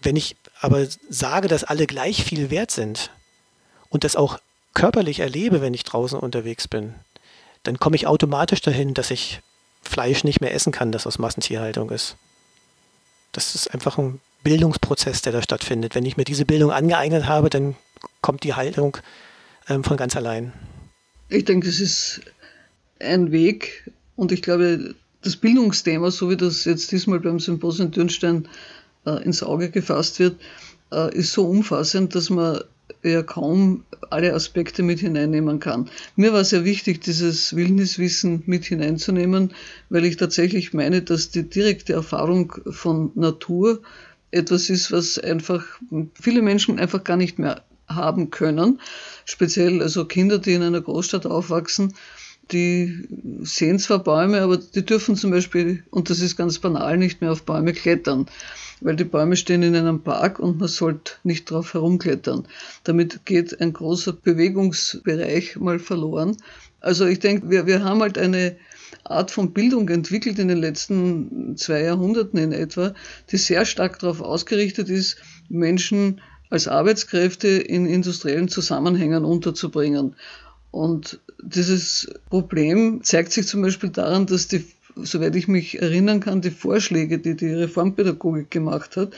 [0.00, 3.10] Wenn ich aber sage, dass alle gleich viel wert sind
[3.88, 4.38] und das auch
[4.74, 6.94] körperlich erlebe, wenn ich draußen unterwegs bin,
[7.62, 9.40] dann komme ich automatisch dahin, dass ich
[9.82, 12.16] Fleisch nicht mehr essen kann, das aus Massentierhaltung ist.
[13.32, 15.94] Das ist einfach ein Bildungsprozess, der da stattfindet.
[15.94, 17.76] Wenn ich mir diese Bildung angeeignet habe, dann
[18.20, 18.96] kommt die Haltung
[19.68, 20.52] ähm, von ganz allein.
[21.28, 22.20] Ich denke, das ist
[22.98, 28.48] ein Weg und ich glaube, das Bildungsthema, so wie das jetzt diesmal beim Symposium Dürnstein
[29.04, 30.40] ins Auge gefasst wird,
[30.92, 32.60] äh, ist so umfassend, dass man
[33.02, 35.88] ja kaum alle Aspekte mit hineinnehmen kann.
[36.16, 39.52] Mir war sehr wichtig, dieses Wildniswissen mit hineinzunehmen,
[39.88, 43.80] weil ich tatsächlich meine, dass die direkte Erfahrung von Natur
[44.32, 45.64] etwas ist, was einfach
[46.14, 48.80] viele Menschen einfach gar nicht mehr haben können.
[49.24, 51.94] Speziell also Kinder, die in einer Großstadt aufwachsen,
[52.52, 53.08] die
[53.42, 57.32] sehen zwar Bäume, aber die dürfen zum Beispiel, und das ist ganz banal, nicht mehr
[57.32, 58.26] auf Bäume klettern,
[58.80, 62.46] weil die Bäume stehen in einem Park und man sollte nicht drauf herumklettern.
[62.84, 66.36] Damit geht ein großer Bewegungsbereich mal verloren.
[66.80, 68.56] Also ich denke, wir, wir haben halt eine
[69.04, 72.94] Art von Bildung entwickelt in den letzten zwei Jahrhunderten in etwa,
[73.30, 75.16] die sehr stark darauf ausgerichtet ist,
[75.48, 80.16] Menschen als Arbeitskräfte in industriellen Zusammenhängen unterzubringen.
[80.70, 84.64] Und dieses Problem zeigt sich zum Beispiel daran, dass die,
[84.96, 89.12] soweit ich mich erinnern kann, die Vorschläge, die die Reformpädagogik gemacht hat,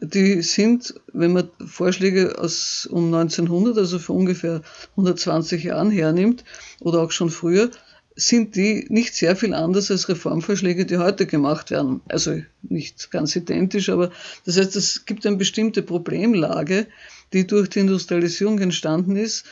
[0.00, 6.44] die sind, wenn man Vorschläge aus um 1900, also vor ungefähr 120 Jahren hernimmt
[6.80, 7.70] oder auch schon früher,
[8.16, 12.00] sind die nicht sehr viel anders als Reformvorschläge, die heute gemacht werden.
[12.08, 14.10] Also nicht ganz identisch, aber
[14.44, 16.86] das heißt, es gibt eine bestimmte Problemlage,
[17.32, 19.44] die durch die Industrialisierung entstanden ist,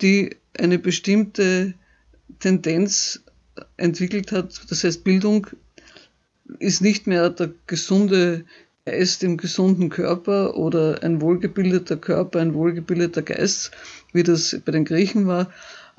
[0.00, 1.74] die eine bestimmte
[2.40, 3.22] Tendenz
[3.76, 4.60] entwickelt hat.
[4.68, 5.46] Das heißt, Bildung
[6.58, 8.44] ist nicht mehr der gesunde
[8.86, 13.70] Geist im gesunden Körper oder ein wohlgebildeter Körper, ein wohlgebildeter Geist,
[14.14, 15.52] wie das bei den Griechen war,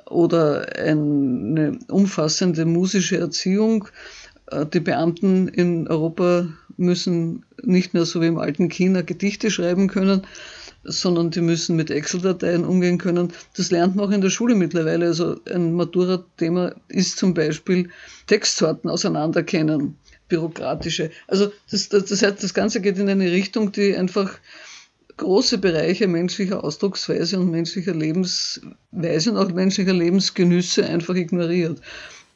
[0.08, 3.88] oder eine umfassende musische Erziehung.
[4.48, 6.48] Äh, die Beamten in Europa
[6.78, 10.26] müssen nicht mehr so wie im alten China Gedichte schreiben können,
[10.84, 13.34] sondern die müssen mit Excel-Dateien umgehen können.
[13.56, 15.08] Das lernt man auch in der Schule mittlerweile.
[15.08, 17.90] Also ein Matura-Thema ist zum Beispiel
[18.28, 19.98] Textsorten auseinanderkennen,
[20.30, 21.12] bürokratische.
[21.28, 24.40] Also das, das, das, heißt, das Ganze geht in eine Richtung, die einfach
[25.18, 31.82] große Bereiche menschlicher Ausdrucksweise und menschlicher Lebensweise und auch menschlicher Lebensgenüsse einfach ignoriert.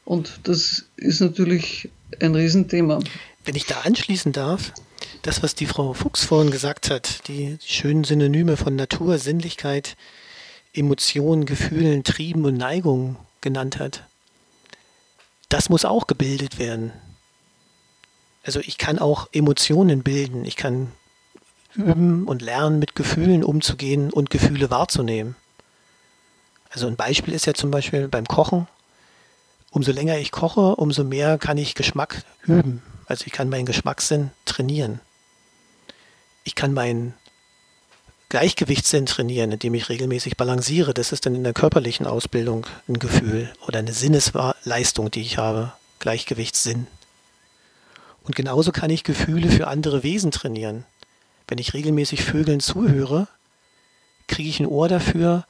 [0.05, 1.89] Und das ist natürlich
[2.21, 2.99] ein Riesenthema.
[3.45, 4.73] Wenn ich da anschließen darf,
[5.21, 9.95] das, was die Frau Fuchs vorhin gesagt hat, die schönen Synonyme von Natur, Sinnlichkeit,
[10.73, 14.03] Emotionen, Gefühlen, Trieben und Neigungen genannt hat,
[15.49, 16.91] das muss auch gebildet werden.
[18.43, 20.91] Also ich kann auch Emotionen bilden, ich kann
[21.75, 25.35] üben und lernen, mit Gefühlen umzugehen und Gefühle wahrzunehmen.
[26.69, 28.67] Also ein Beispiel ist ja zum Beispiel beim Kochen.
[29.73, 32.83] Umso länger ich koche, umso mehr kann ich Geschmack üben.
[33.07, 34.99] Also ich kann meinen Geschmackssinn trainieren.
[36.43, 37.15] Ich kann meinen
[38.29, 40.93] Gleichgewichtssinn trainieren, indem ich regelmäßig balanciere.
[40.93, 45.73] Das ist dann in der körperlichen Ausbildung ein Gefühl oder eine Sinnesleistung, die ich habe.
[45.97, 46.85] Gleichgewichtssinn.
[48.23, 50.85] Und genauso kann ich Gefühle für andere Wesen trainieren.
[51.47, 53.27] Wenn ich regelmäßig Vögeln zuhöre,
[54.27, 55.47] kriege ich ein Ohr dafür,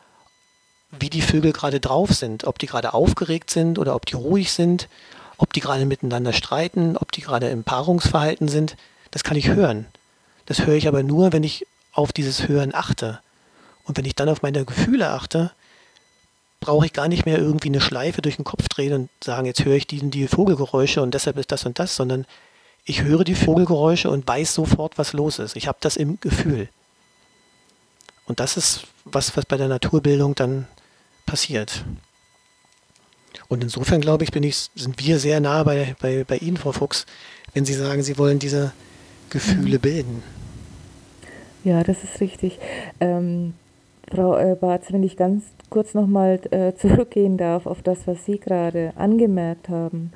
[0.99, 4.51] wie die Vögel gerade drauf sind, ob die gerade aufgeregt sind oder ob die ruhig
[4.51, 4.87] sind,
[5.37, 8.77] ob die gerade miteinander streiten, ob die gerade im Paarungsverhalten sind.
[9.11, 9.85] Das kann ich hören.
[10.45, 13.19] Das höre ich aber nur, wenn ich auf dieses Hören achte.
[13.85, 15.51] Und wenn ich dann auf meine Gefühle achte,
[16.59, 19.65] brauche ich gar nicht mehr irgendwie eine Schleife durch den Kopf drehen und sagen, jetzt
[19.65, 22.25] höre ich die, die Vogelgeräusche und deshalb ist das und das, sondern
[22.85, 25.55] ich höre die Vogelgeräusche und weiß sofort, was los ist.
[25.55, 26.69] Ich habe das im Gefühl.
[28.25, 30.67] Und das ist was, was bei der Naturbildung dann
[31.25, 31.85] passiert.
[33.47, 36.71] Und insofern, glaube ich, bin ich, sind wir sehr nah bei, bei, bei Ihnen, Frau
[36.71, 37.05] Fuchs,
[37.53, 38.71] wenn Sie sagen, Sie wollen diese
[39.29, 40.23] Gefühle bilden.
[41.63, 42.59] Ja, das ist richtig.
[42.99, 43.53] Ähm,
[44.11, 48.39] Frau äh, Barz, wenn ich ganz kurz nochmal äh, zurückgehen darf auf das, was Sie
[48.39, 50.11] gerade angemerkt haben.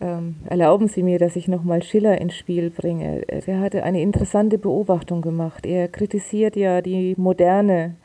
[0.00, 3.22] Ähm, erlauben Sie mir, dass ich nochmal Schiller ins Spiel bringe.
[3.28, 5.64] Er hatte eine interessante Beobachtung gemacht.
[5.66, 7.96] Er kritisiert ja die Moderne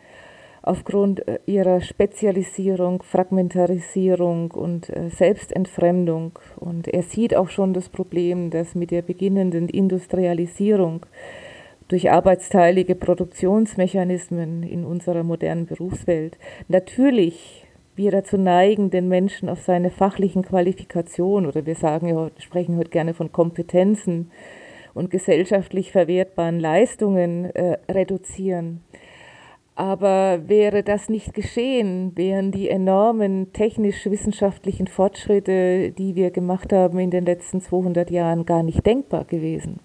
[0.61, 6.37] aufgrund äh, ihrer Spezialisierung, Fragmentarisierung und äh, Selbstentfremdung.
[6.57, 11.05] Und er sieht auch schon das Problem, dass mit der beginnenden Industrialisierung
[11.87, 16.37] durch arbeitsteilige Produktionsmechanismen in unserer modernen Berufswelt
[16.67, 22.91] natürlich wir dazu neigen, den Menschen auf seine fachlichen Qualifikationen oder wir sagen sprechen heute
[22.91, 24.31] gerne von Kompetenzen
[24.93, 28.81] und gesellschaftlich verwertbaren Leistungen äh, reduzieren.
[29.79, 37.11] Aber wäre das nicht geschehen, wären die enormen technisch-wissenschaftlichen Fortschritte, die wir gemacht haben in
[37.11, 39.79] den letzten 200 Jahren, gar nicht denkbar gewesen.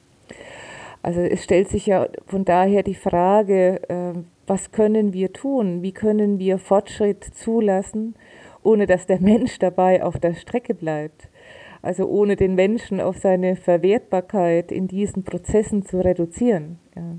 [1.01, 4.19] Also es stellt sich ja von daher die Frage, äh,
[4.49, 5.83] was können wir tun?
[5.83, 8.17] Wie können wir Fortschritt zulassen,
[8.65, 11.29] ohne dass der Mensch dabei auf der Strecke bleibt?
[11.83, 16.81] Also ohne den Menschen auf seine Verwertbarkeit in diesen Prozessen zu reduzieren.
[16.97, 17.15] Ja.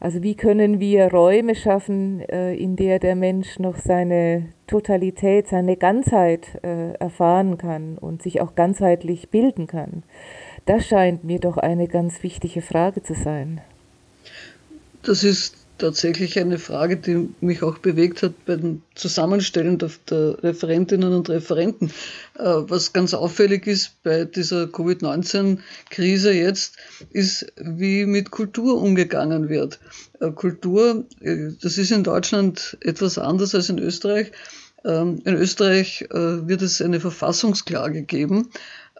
[0.00, 5.76] Also wie können wir Räume schaffen, äh, in der der Mensch noch seine Totalität, seine
[5.76, 10.02] Ganzheit äh, erfahren kann und sich auch ganzheitlich bilden kann?
[10.64, 13.60] Das scheint mir doch eine ganz wichtige Frage zu sein.
[15.02, 19.90] Das ist tatsächlich eine Frage, die mich auch bewegt hat beim Zusammenstellen der,
[20.42, 21.88] Referentinnen und Referenten.
[22.38, 26.76] Äh, was ganz auffällig ist bei dieser Covid-19-Krise jetzt,
[27.10, 29.80] ist, wie mit Kultur umgegangen wird.
[30.20, 34.30] Äh, Kultur, äh, das ist in Deutschland etwas anders als in Österreich.
[34.84, 38.50] Ähm, in Österreich wird es eine Verfassungsklage geben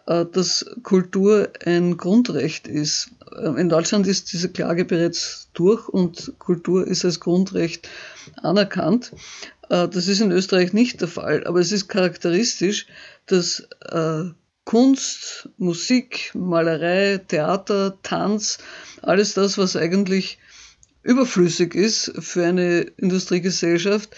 [0.05, 3.11] dass Kultur ein Grundrecht ist.
[3.35, 7.89] Äh, in Deutschland ist diese Klage bereits durch und Kultur ist als Grundrecht
[8.41, 9.11] anerkannt.
[9.69, 12.87] Äh, das ist in Österreich nicht der Fall, aber es ist charakteristisch,
[13.27, 13.67] dass
[14.63, 18.59] Kunst, Musik, Malerei, Theater, Tanz,
[19.01, 20.37] alles das, was eigentlich
[21.03, 24.15] überflüssig ist für eine Industriegesellschaft,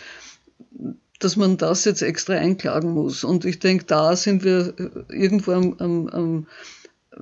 [1.24, 3.24] dass man das jetzt extra einklagen muss.
[3.24, 4.74] Und ich denke, da sind wir
[5.10, 6.48] irgendwo am, am, am,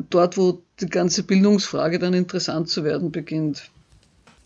[0.10, 3.70] dort, wo die ganze Bildungsfrage dann interessant zu werden beginnt.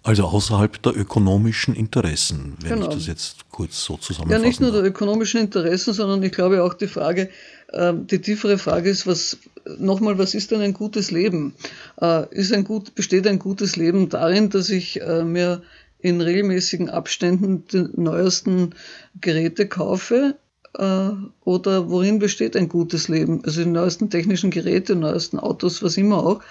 [0.03, 2.89] Also außerhalb der ökonomischen Interessen, wenn genau.
[2.89, 4.39] ich das jetzt kurz so zusammenfasse.
[4.39, 7.31] Ja, nicht nur der ökonomischen Interessen, sondern ich glaube auch die Frage,
[7.69, 9.39] äh, die tiefere Frage ist, was
[9.79, 11.55] nochmal, was ist denn ein gutes Leben?
[11.99, 15.63] Äh, ist ein gut, besteht ein gutes Leben darin, dass ich äh, mir
[16.05, 18.75] in regelmäßigen Abständen die neuesten
[19.21, 20.35] Geräte kaufe?
[20.77, 21.09] Äh,
[21.43, 23.43] oder worin besteht ein gutes Leben?
[23.43, 26.43] Also die neuesten technischen Geräte, die neuesten Autos, was immer auch,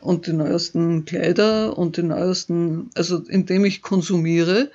[0.00, 4.70] und die neuesten Kleider und die neuesten, also indem ich konsumiere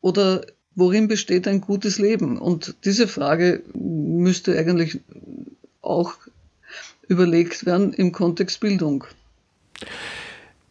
[0.00, 2.38] oder worin besteht ein gutes Leben?
[2.38, 5.00] Und diese Frage müsste eigentlich
[5.82, 6.14] auch
[7.06, 9.04] überlegt werden im Kontext Bildung.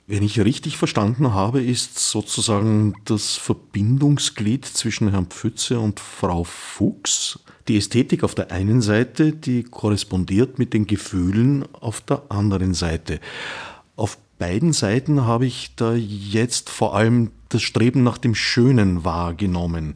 [0.10, 7.40] Wenn ich richtig verstanden habe, ist sozusagen das Verbindungsglied zwischen Herrn Pfütze und Frau Fuchs
[7.68, 13.20] die Ästhetik auf der einen Seite, die korrespondiert mit den Gefühlen auf der anderen Seite.
[13.98, 19.96] Auf beiden Seiten habe ich da jetzt vor allem das Streben nach dem Schönen wahrgenommen.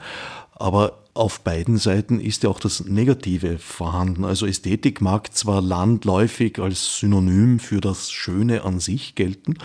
[0.62, 4.24] Aber auf beiden Seiten ist ja auch das Negative vorhanden.
[4.24, 9.56] Also Ästhetik mag zwar landläufig als Synonym für das Schöne an sich gelten,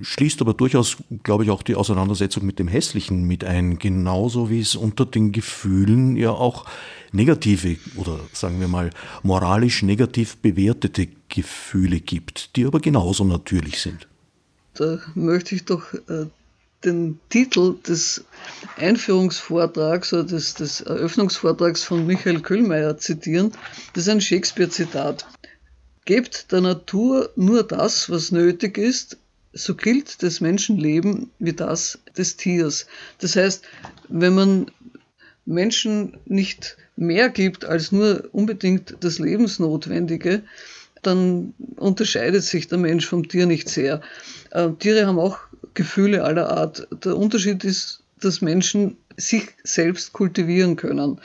[0.00, 4.60] schließt aber durchaus, glaube ich, auch die Auseinandersetzung mit dem Hässlichen mit ein, genauso wie
[4.60, 6.66] es unter den Gefühlen ja auch
[7.12, 8.90] negative oder sagen wir mal
[9.22, 14.08] moralisch negativ bewertete Gefühle gibt, die aber genauso natürlich sind.
[14.74, 16.26] Da möchte ich doch äh,
[16.84, 18.24] den Titel des
[18.76, 23.52] Einführungsvortrags oder des, des Eröffnungsvortrags von Michael Köhlmeier zitieren.
[23.94, 25.26] Das ist ein Shakespeare-Zitat.
[26.04, 29.18] Gebt der Natur nur das, was nötig ist,
[29.52, 32.86] so gilt das Menschenleben wie das des Tiers.
[33.18, 33.64] Das heißt,
[34.08, 34.70] wenn man
[35.46, 40.42] Menschen nicht mehr gibt als nur unbedingt das Lebensnotwendige,
[41.02, 44.00] dann unterscheidet sich der Mensch vom Tier nicht sehr.
[44.50, 45.38] Äh, Tiere haben auch
[45.78, 46.88] Gefühle aller Art.
[47.04, 51.20] Der Unterschied ist, dass Menschen sich selbst kultivieren können.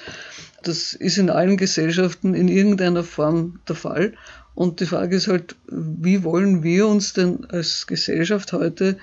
[0.61, 4.13] Das ist in allen Gesellschaften in irgendeiner Form der Fall.
[4.53, 8.99] Und die Frage ist halt, wie wollen wir uns denn als Gesellschaft heute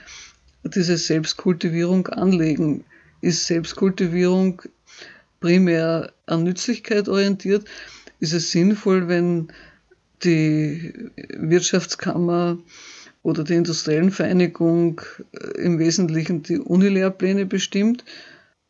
[0.63, 2.85] diese Selbstkultivierung anlegen?
[3.21, 4.63] Ist Selbstkultivierung
[5.41, 7.65] primär an Nützlichkeit orientiert?
[8.21, 9.49] Ist es sinnvoll, wenn
[10.23, 12.59] die Wirtschaftskammer
[13.23, 15.01] oder die Industriellen Vereinigung
[15.33, 18.05] äh, im Wesentlichen die Unilehrpläne bestimmt?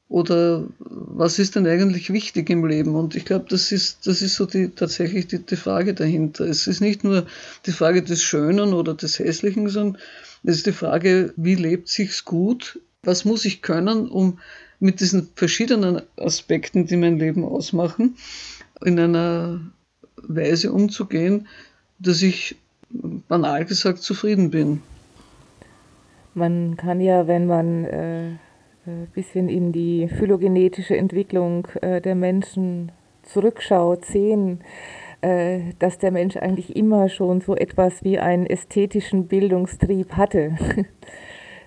[0.08, 2.96] Oder was ist denn eigentlich wichtig im Leben?
[2.96, 6.46] Und ich glaube, das ist, das ist so die, tatsächlich die, die Frage dahinter.
[6.46, 7.26] Es ist nicht nur
[7.66, 10.02] die Frage des Schönen oder des Hässlichen, sondern
[10.42, 12.80] es ist die Frage, wie lebt sich's gut?
[13.04, 14.40] Was muss ich können, um
[14.80, 18.16] mit diesen verschiedenen Aspekten, die mein Leben ausmachen,
[18.84, 19.60] in einer
[20.16, 21.46] Weise umzugehen,
[22.00, 22.56] dass ich
[22.90, 24.82] banal gesagt zufrieden bin.
[26.34, 28.30] Man kann ja, wenn man äh,
[28.86, 34.60] ein äh, bisschen in die phylogenetische Entwicklung äh, der Menschen zurückschaut, sehen,
[35.22, 40.56] äh, dass der Mensch eigentlich immer schon so etwas wie einen ästhetischen Bildungstrieb hatte.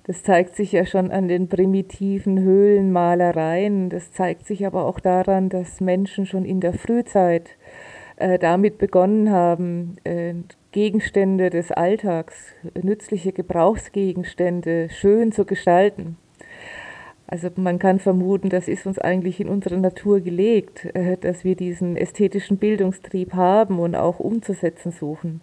[0.05, 3.89] Das zeigt sich ja schon an den primitiven Höhlenmalereien.
[3.89, 7.51] Das zeigt sich aber auch daran, dass Menschen schon in der Frühzeit
[8.17, 10.34] äh, damit begonnen haben, äh,
[10.74, 12.36] Gegenstände des Alltags,
[12.82, 16.17] nützliche Gebrauchsgegenstände schön zu gestalten.
[17.28, 21.55] Also man kann vermuten, das ist uns eigentlich in unserer Natur gelegt, äh, dass wir
[21.55, 25.41] diesen ästhetischen Bildungstrieb haben und auch umzusetzen suchen.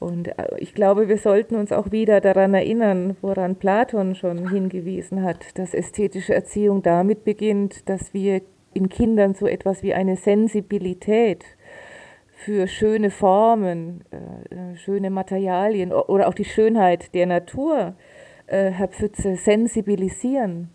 [0.00, 5.22] Und äh, ich glaube, wir sollten uns auch wieder daran erinnern, woran Platon schon hingewiesen
[5.22, 8.40] hat, dass ästhetische Erziehung damit beginnt, dass wir
[8.72, 11.44] in Kindern so etwas wie eine Sensibilität
[12.44, 17.94] für schöne Formen, äh, äh, schöne Materialien oder auch die Schönheit der Natur,
[18.46, 20.68] äh, Herr Pfütze, sensibilisieren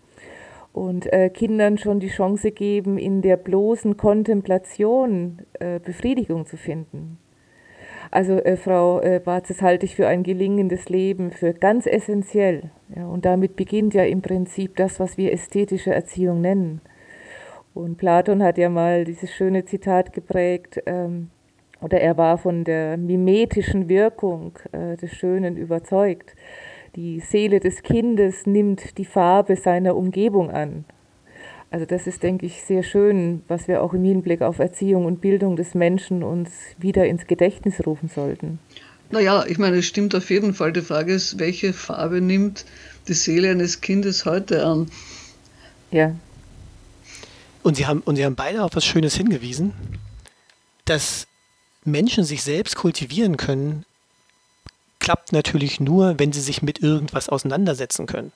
[0.74, 5.40] und Kindern schon die Chance geben, in der bloßen Kontemplation
[5.84, 7.18] Befriedigung zu finden.
[8.12, 12.70] Also Frau äh, Barzes halte ich für ein gelingendes Leben für ganz essentiell.
[12.96, 16.82] Ja, und damit beginnt ja im Prinzip das, was wir ästhetische Erziehung nennen.
[17.74, 21.32] Und Platon hat ja mal dieses schöne Zitat geprägt, ähm,
[21.82, 26.36] oder er war von der mimetischen Wirkung äh, des Schönen überzeugt.
[26.96, 30.86] Die Seele des Kindes nimmt die Farbe seiner Umgebung an.
[31.72, 35.22] Also das ist, denke ich, sehr schön, was wir auch im Hinblick auf Erziehung und
[35.22, 36.50] Bildung des Menschen uns
[36.80, 38.60] wieder ins Gedächtnis rufen sollten.
[39.12, 40.74] Naja, ich meine, es stimmt auf jeden Fall.
[40.74, 42.66] Die Frage ist, welche Farbe nimmt
[43.08, 44.90] die Seele eines Kindes heute an?
[45.92, 46.16] Ja.
[47.64, 49.74] Und Sie haben, und Sie haben beide auf was Schönes hingewiesen,
[50.86, 51.28] dass
[51.92, 53.86] Menschen sich selbst kultivieren können,
[55.00, 58.32] klappt natürlich nur, wenn sie sich mit irgendwas auseinandersetzen können.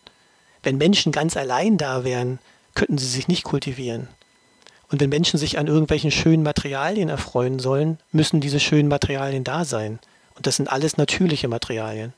[0.63, 2.39] Wenn Menschen ganz allein da wären,
[2.73, 4.07] könnten sie sich nicht kultivieren.
[4.89, 9.65] Und wenn Menschen sich an irgendwelchen schönen Materialien erfreuen sollen, müssen diese schönen Materialien da
[9.65, 9.99] sein.
[10.35, 12.13] Und das sind alles natürliche Materialien.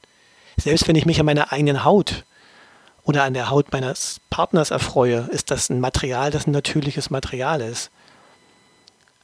[0.57, 2.23] Selbst wenn ich mich an meiner eigenen Haut
[3.03, 7.61] oder an der Haut meines Partners erfreue, ist das ein Material, das ein natürliches Material
[7.61, 7.91] ist.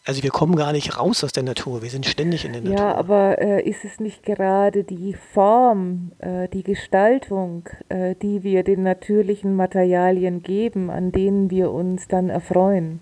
[0.04, 2.78] Also wir kommen gar nicht raus aus der Natur, wir sind ständig in der Natur.
[2.78, 8.64] Ja, aber äh, ist es nicht gerade die Form, äh, die Gestaltung, äh, die wir
[8.64, 13.02] den natürlichen Materialien geben, an denen wir uns dann erfreuen?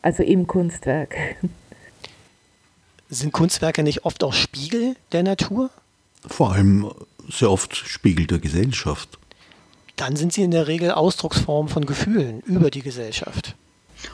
[0.00, 1.16] Also im Kunstwerk.
[3.10, 5.70] Sind Kunstwerke nicht oft auch Spiegel der Natur?
[6.24, 6.92] Vor allem
[7.28, 9.18] sehr oft Spiegel der Gesellschaft.
[9.96, 13.56] Dann sind sie in der Regel Ausdrucksform von Gefühlen über die Gesellschaft.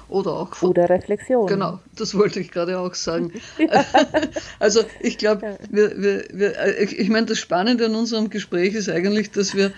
[0.09, 1.47] Oder auch Oder Reflexion.
[1.47, 3.33] Genau, das wollte ich gerade auch sagen.
[4.59, 8.89] also ich glaube, wir, wir, wir, äh, ich meine, das Spannende an unserem Gespräch ist
[8.89, 9.73] eigentlich, dass wir,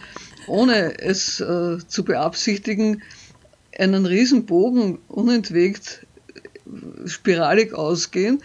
[0.46, 3.02] ohne es äh, zu beabsichtigen,
[3.78, 6.07] einen Riesenbogen unentwegt
[7.07, 8.42] spiralig ausgehen,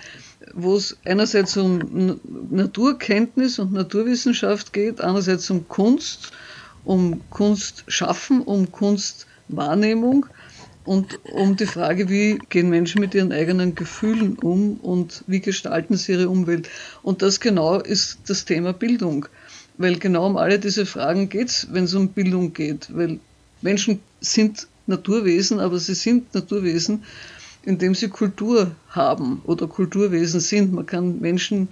[0.54, 6.32] wo es einerseits um Naturkenntnis und Naturwissenschaft geht, andererseits um Kunst,
[6.84, 10.26] um Kunstschaffen, um Kunstwahrnehmung
[10.84, 15.96] und um die Frage, wie gehen Menschen mit ihren eigenen Gefühlen um und wie gestalten
[15.98, 16.70] sie ihre Umwelt.
[17.04, 19.28] Und das genau ist das Thema Bildung.
[19.78, 22.90] weil genau um alle diese Fragen geht es, wenn es um Bildung geht.
[22.96, 23.20] Weil
[23.62, 27.04] Menschen sind Naturwesen, aber sie sind Naturwesen,
[27.64, 30.74] indem sie Kultur haben oder Kulturwesen sind.
[30.74, 31.70] Man kann Menschen,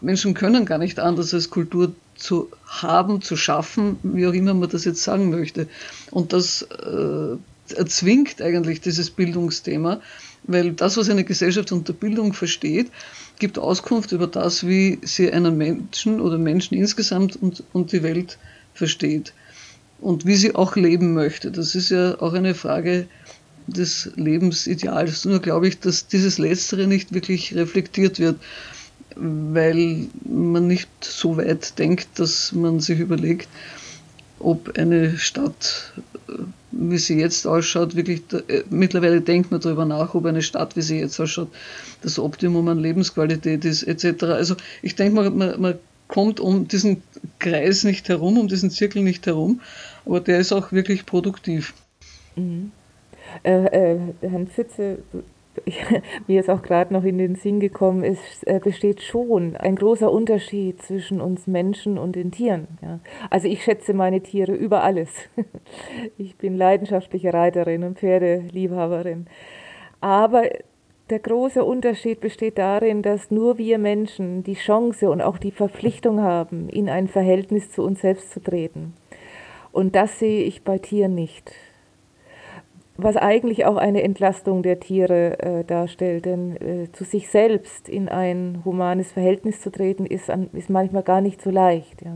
[0.00, 4.68] Menschen können gar nicht anders als Kultur zu haben, zu schaffen, wie auch immer man
[4.68, 5.68] das jetzt sagen möchte.
[6.10, 7.36] Und das äh,
[7.72, 10.00] erzwingt eigentlich dieses Bildungsthema,
[10.44, 12.90] weil das, was eine Gesellschaft unter Bildung versteht,
[13.38, 18.38] gibt Auskunft über das, wie sie einen Menschen oder Menschen insgesamt und, und die Welt
[18.74, 19.32] versteht
[20.00, 21.50] und wie sie auch leben möchte.
[21.50, 23.06] Das ist ja auch eine Frage
[23.66, 25.24] des Lebensideals.
[25.24, 28.36] Nur glaube ich, dass dieses Letztere nicht wirklich reflektiert wird,
[29.14, 33.48] weil man nicht so weit denkt, dass man sich überlegt,
[34.38, 35.92] ob eine Stadt,
[36.72, 40.82] wie sie jetzt ausschaut, wirklich, äh, mittlerweile denkt man darüber nach, ob eine Stadt, wie
[40.82, 41.48] sie jetzt ausschaut,
[42.02, 44.24] das Optimum an Lebensqualität ist, etc.
[44.24, 45.74] Also ich denke, man, man, man
[46.08, 47.02] kommt um diesen
[47.38, 49.60] Kreis nicht herum, um diesen Zirkel nicht herum,
[50.04, 51.74] aber der ist auch wirklich produktiv.
[52.36, 52.72] Mhm.
[53.44, 54.98] Äh, äh, Herrn Pfütze,
[56.26, 60.10] mir ist auch gerade noch in den Sinn gekommen, es äh, besteht schon ein großer
[60.10, 62.68] Unterschied zwischen uns Menschen und den Tieren.
[62.82, 63.00] Ja.
[63.30, 65.10] Also ich schätze meine Tiere über alles.
[66.18, 69.26] Ich bin leidenschaftliche Reiterin und Pferdeliebhaberin.
[70.00, 70.44] Aber
[71.10, 76.20] der große Unterschied besteht darin, dass nur wir Menschen die Chance und auch die Verpflichtung
[76.20, 78.94] haben, in ein Verhältnis zu uns selbst zu treten.
[79.72, 81.52] Und das sehe ich bei Tieren nicht
[82.96, 86.26] was eigentlich auch eine Entlastung der Tiere äh, darstellt.
[86.26, 91.02] Denn äh, zu sich selbst in ein humanes Verhältnis zu treten, ist, an, ist manchmal
[91.02, 92.02] gar nicht so leicht.
[92.02, 92.12] Ja.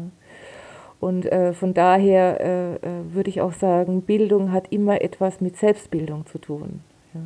[1.01, 5.57] Und äh, von daher äh, äh, würde ich auch sagen, Bildung hat immer etwas mit
[5.57, 6.81] Selbstbildung zu tun.
[7.15, 7.21] Ja.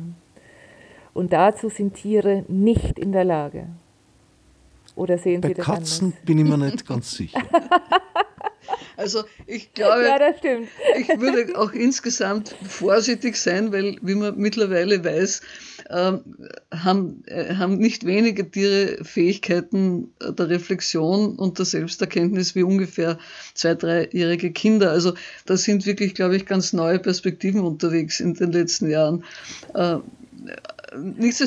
[1.13, 3.67] Und dazu sind Tiere nicht in der Lage.
[4.95, 6.25] Oder sehen Bei Sie das Katzen anders?
[6.25, 7.41] bin ich mir nicht ganz sicher.
[8.97, 10.03] Also ich glaube,
[10.93, 15.41] Ja, ich würde auch insgesamt vorsichtig sein, weil, wie man mittlerweile weiß,
[15.89, 16.21] ähm,
[16.71, 23.17] haben, äh, haben nicht wenige Tiere Fähigkeiten der Reflexion und der Selbsterkenntnis wie ungefähr
[23.53, 24.91] zwei, dreijährige Kinder.
[24.91, 25.13] Also
[25.45, 29.23] da sind wirklich, glaube ich, ganz neue Perspektiven unterwegs in den letzten Jahren.
[29.73, 29.97] Äh,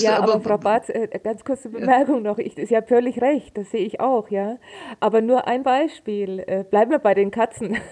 [0.02, 2.38] Ja, aber Frau Barth, äh, ganz kurze Bemerkung noch.
[2.38, 4.56] Ich, Sie haben völlig recht, das sehe ich auch, ja.
[5.00, 6.42] Aber nur ein Beispiel.
[6.46, 7.76] Äh, Bleiben wir bei den Katzen.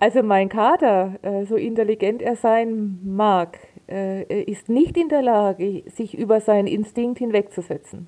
[0.00, 5.82] Also mein Kater, äh, so intelligent er sein mag, äh, ist nicht in der Lage,
[5.90, 8.06] sich über seinen Instinkt hinwegzusetzen.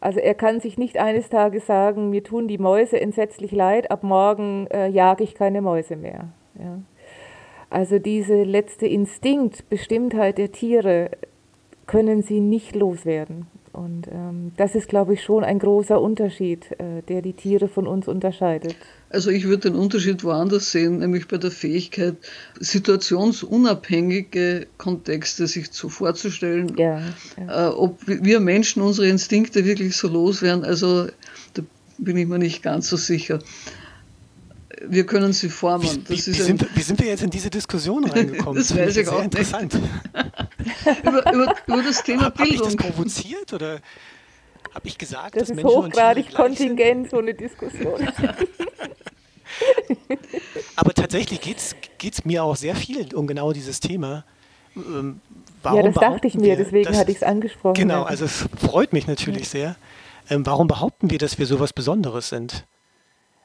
[0.00, 4.02] Also er kann sich nicht eines Tages sagen, mir tun die Mäuse entsetzlich leid, ab
[4.02, 6.32] morgen äh, jage ich keine Mäuse mehr.
[6.58, 6.78] Ja.
[7.72, 11.10] Also diese letzte Instinkt, Bestimmtheit der Tiere
[11.86, 13.46] können sie nicht loswerden.
[13.72, 17.86] Und ähm, das ist, glaube ich, schon ein großer Unterschied, äh, der die Tiere von
[17.86, 18.76] uns unterscheidet.
[19.08, 22.16] Also ich würde den Unterschied woanders sehen, nämlich bei der Fähigkeit,
[22.60, 26.76] situationsunabhängige Kontexte sich zu vorzustellen.
[26.76, 27.00] Ja,
[27.48, 31.06] Äh, ob wir Menschen unsere Instinkte wirklich so loswerden, also
[31.54, 31.62] da
[31.96, 33.38] bin ich mir nicht ganz so sicher.
[34.86, 35.82] Wir können sie formen.
[35.84, 38.56] Wie, Das wie, ist wie, ein, sind, wie sind wir jetzt in diese Diskussion reingekommen?
[38.58, 39.24] Das weiß ich sehr auch nicht.
[39.38, 39.74] interessant.
[41.02, 42.90] über, über, über das Thema Habe hab ich das Bildung.
[42.92, 43.80] provoziert oder
[44.74, 48.08] habe ich gesagt, das dass ist hochgradig kontingent, so eine Diskussion.
[50.76, 51.58] Aber tatsächlich geht
[52.14, 54.24] es mir auch sehr viel um genau dieses Thema.
[54.76, 55.20] Ähm,
[55.62, 57.74] warum ja, das dachte ich mir, wir, deswegen dass- hatte ich es angesprochen.
[57.74, 59.76] Genau, also es freut mich natürlich sehr.
[60.30, 62.64] Ähm, warum behaupten wir, dass wir sowas Besonderes sind?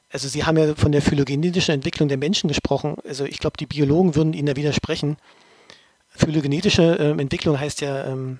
[0.10, 2.95] Also Sie haben ja von der phylogenetischen Entwicklung der Menschen gesprochen.
[3.08, 5.18] Also ich glaube, die Biologen würden Ihnen da widersprechen.
[6.10, 8.39] Phylogenetische ähm, Entwicklung heißt ja ähm,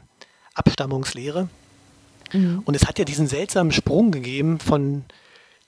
[0.54, 1.50] Abstammungslehre.
[2.34, 2.62] Mhm.
[2.66, 5.06] Und es hat ja diesen seltsamen Sprung gegeben von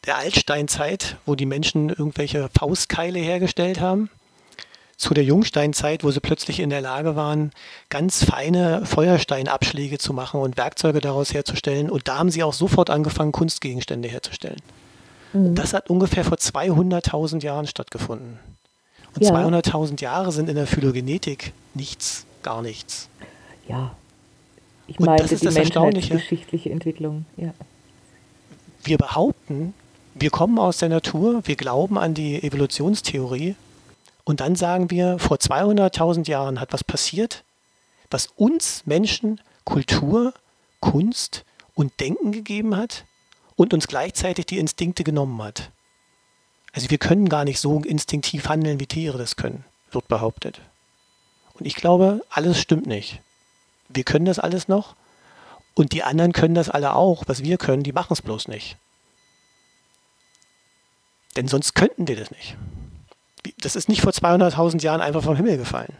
[0.05, 4.09] der Altsteinzeit, wo die Menschen irgendwelche Faustkeile hergestellt haben,
[4.95, 7.51] zu der Jungsteinzeit, wo sie plötzlich in der Lage waren,
[7.89, 11.89] ganz feine Feuersteinabschläge zu machen und Werkzeuge daraus herzustellen.
[11.89, 14.61] Und da haben sie auch sofort angefangen, Kunstgegenstände herzustellen.
[15.33, 18.39] Das hat ungefähr vor 200.000 Jahren stattgefunden.
[19.15, 19.31] Und Ja.
[19.31, 23.09] 200.000 Jahre sind in der Phylogenetik nichts, gar nichts.
[23.67, 23.95] ja.
[24.87, 26.13] Ich Und das ist die das Erstaunliche.
[26.15, 27.25] menschheitsgeschichtliche Entwicklung.
[27.37, 27.53] Ja.
[28.83, 29.75] wir behaupten,
[30.15, 33.55] wir kommen aus der Natur, wir glauben an die Evolutionstheorie
[34.23, 37.43] und dann sagen wir, vor 200.000 Jahren hat was passiert,
[38.09, 40.33] was uns Menschen Kultur,
[40.79, 43.05] Kunst und Denken gegeben hat
[43.59, 45.71] und uns gleichzeitig die Instinkte genommen hat.
[46.71, 50.61] Also wir können gar nicht so instinktiv handeln, wie Tiere das können, wird behauptet.
[51.55, 53.19] Und ich glaube, alles stimmt nicht.
[53.89, 54.95] Wir können das alles noch
[55.73, 57.23] und die anderen können das alle auch.
[57.27, 58.77] Was wir können, die machen es bloß nicht.
[61.35, 62.55] Denn sonst könnten die das nicht.
[63.57, 65.97] Das ist nicht vor 200.000 Jahren einfach vom Himmel gefallen.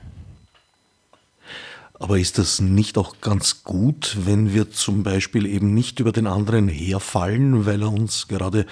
[1.99, 6.27] Aber ist das nicht auch ganz gut, wenn wir zum Beispiel eben nicht über den
[6.27, 8.65] anderen herfallen, weil er uns gerade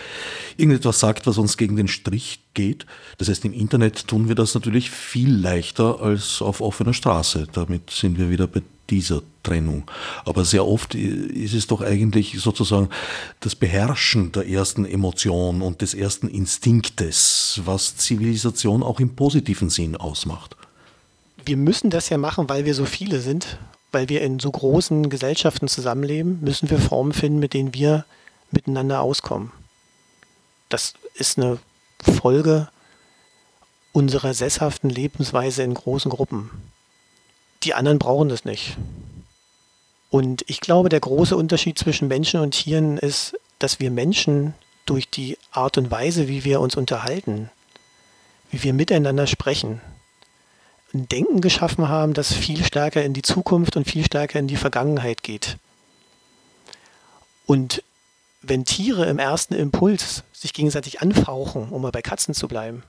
[0.56, 2.86] irgendetwas sagt, was uns gegen den Strich geht?
[3.18, 7.48] Das heißt, im Internet tun wir das natürlich viel leichter als auf offener Straße.
[7.52, 9.92] Damit sind wir wieder bei dieser Trennung.
[10.24, 12.88] Aber sehr oft ist es doch eigentlich sozusagen
[13.42, 19.98] das Beherrschen der ersten Emotion und des ersten Instinktes, was Zivilisation auch im positiven Sinn
[19.98, 20.57] ausmacht
[21.48, 23.58] wir müssen das ja machen, weil wir so viele sind,
[23.94, 28.06] weil wir in so großen Gesellschaften zusammenleben, müssen wir Formen finden, mit denen wir
[28.52, 29.52] miteinander auskommen.
[30.68, 31.58] Das ist eine
[32.02, 32.68] Folge
[33.94, 36.50] unserer sesshaften Lebensweise in großen Gruppen.
[37.64, 38.78] Die anderen brauchen das nicht.
[40.10, 44.54] Und ich glaube, der große Unterschied zwischen Menschen und Tieren ist, dass wir Menschen
[44.86, 47.50] durch die Art und Weise, wie wir uns unterhalten,
[48.52, 49.82] wie wir miteinander sprechen,
[50.98, 54.58] ein Denken geschaffen haben, das viel stärker in die Zukunft und viel stärker in die
[54.58, 55.58] Vergangenheit geht.
[57.46, 57.84] Und
[58.42, 62.84] wenn Tiere im ersten Impuls sich gegenseitig anfauchen, um mal bei Katzen zu bleiben,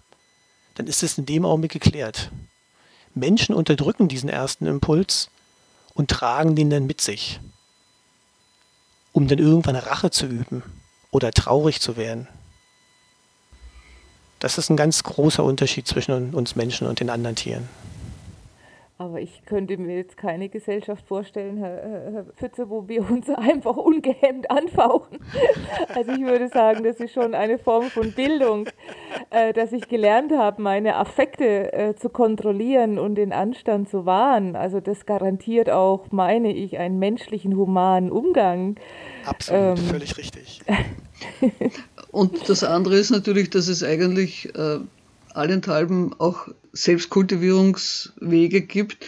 [0.74, 2.30] dann ist es in dem Augenblick geklärt.
[3.14, 5.30] Menschen unterdrücken diesen ersten Impuls
[5.94, 7.40] und tragen den dann mit sich,
[9.12, 10.62] um dann irgendwann Rache zu üben
[11.10, 12.28] oder traurig zu werden.
[14.38, 17.68] Das ist ein ganz großer Unterschied zwischen uns Menschen und den anderen Tieren.
[19.00, 23.76] Aber ich könnte mir jetzt keine Gesellschaft vorstellen, Herr, Herr Pfütze, wo wir uns einfach
[23.76, 25.20] ungehemmt anfauchen.
[25.94, 28.68] Also ich würde sagen, das ist schon eine Form von Bildung,
[29.30, 34.56] äh, dass ich gelernt habe, meine Affekte äh, zu kontrollieren und den Anstand zu wahren.
[34.56, 38.80] Also das garantiert auch, meine ich, einen menschlichen, humanen Umgang.
[39.24, 40.60] Absolut, ähm, völlig richtig.
[42.10, 44.80] und das andere ist natürlich, dass es eigentlich äh,
[45.34, 48.98] allenthalben auch Selbstkultivierungswege gibt,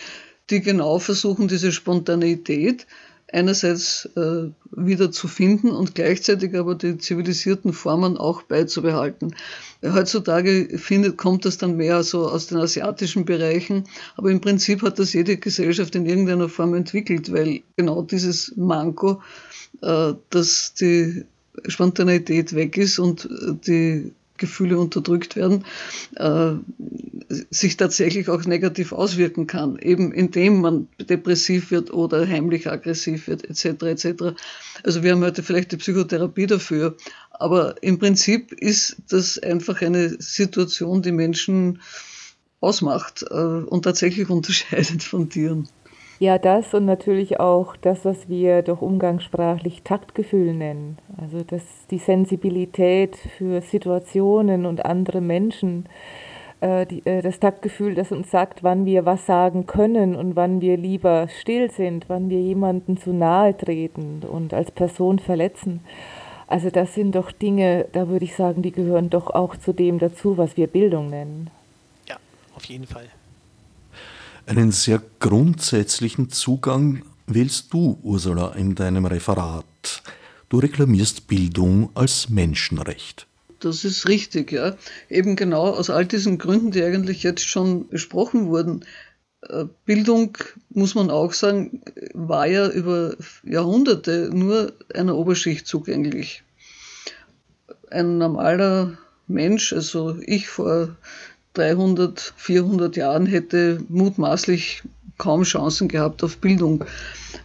[0.51, 2.87] die genau versuchen, diese Spontaneität
[3.33, 9.35] einerseits äh, wieder zu finden und gleichzeitig aber die zivilisierten Formen auch beizubehalten.
[9.83, 13.85] Heutzutage findet, kommt das dann mehr so aus den asiatischen Bereichen,
[14.17, 19.23] aber im Prinzip hat das jede Gesellschaft in irgendeiner Form entwickelt, weil genau dieses Manko,
[19.83, 21.25] äh, dass die
[21.67, 23.29] Spontaneität weg ist und
[23.67, 25.65] die Gefühle unterdrückt werden,
[26.17, 26.55] äh,
[27.51, 33.45] sich tatsächlich auch negativ auswirken kann, eben indem man depressiv wird oder heimlich aggressiv wird,
[33.49, 33.85] etc.
[33.85, 34.35] etc.
[34.83, 36.97] Also wir haben heute vielleicht die Psychotherapie dafür,
[37.31, 41.81] aber im Prinzip ist das einfach eine Situation, die Menschen
[42.61, 45.69] ausmacht äh, und tatsächlich unterscheidet von Tieren.
[46.21, 50.99] Ja, das und natürlich auch das, was wir doch umgangssprachlich Taktgefühl nennen.
[51.19, 55.87] Also das, die Sensibilität für Situationen und andere Menschen,
[56.61, 60.61] äh, die, äh, das Taktgefühl, das uns sagt, wann wir was sagen können und wann
[60.61, 65.81] wir lieber still sind, wann wir jemanden zu nahe treten und als Person verletzen.
[66.49, 69.99] Also das sind doch Dinge, da würde ich sagen, die gehören doch auch zu dem
[69.99, 71.49] dazu, was wir Bildung nennen.
[72.07, 72.17] Ja,
[72.55, 73.07] auf jeden Fall.
[74.47, 80.03] Einen sehr grundsätzlichen Zugang wählst du, Ursula, in deinem Referat.
[80.49, 83.27] Du reklamierst Bildung als Menschenrecht.
[83.61, 84.77] Das ist richtig, ja.
[85.09, 88.85] Eben genau aus all diesen Gründen, die eigentlich jetzt schon besprochen wurden.
[89.43, 90.37] Äh, Bildung,
[90.71, 91.83] muss man auch sagen,
[92.15, 96.43] war ja über Jahrhunderte nur einer Oberschicht zugänglich.
[97.91, 100.97] Ein normaler Mensch, also ich vor
[101.55, 104.83] 300, 400 Jahren hätte mutmaßlich
[105.19, 106.85] kaum Chancen gehabt auf Bildung.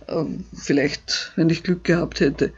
[0.07, 2.53] Ähm, vielleicht, wenn ich Glück gehabt hätte.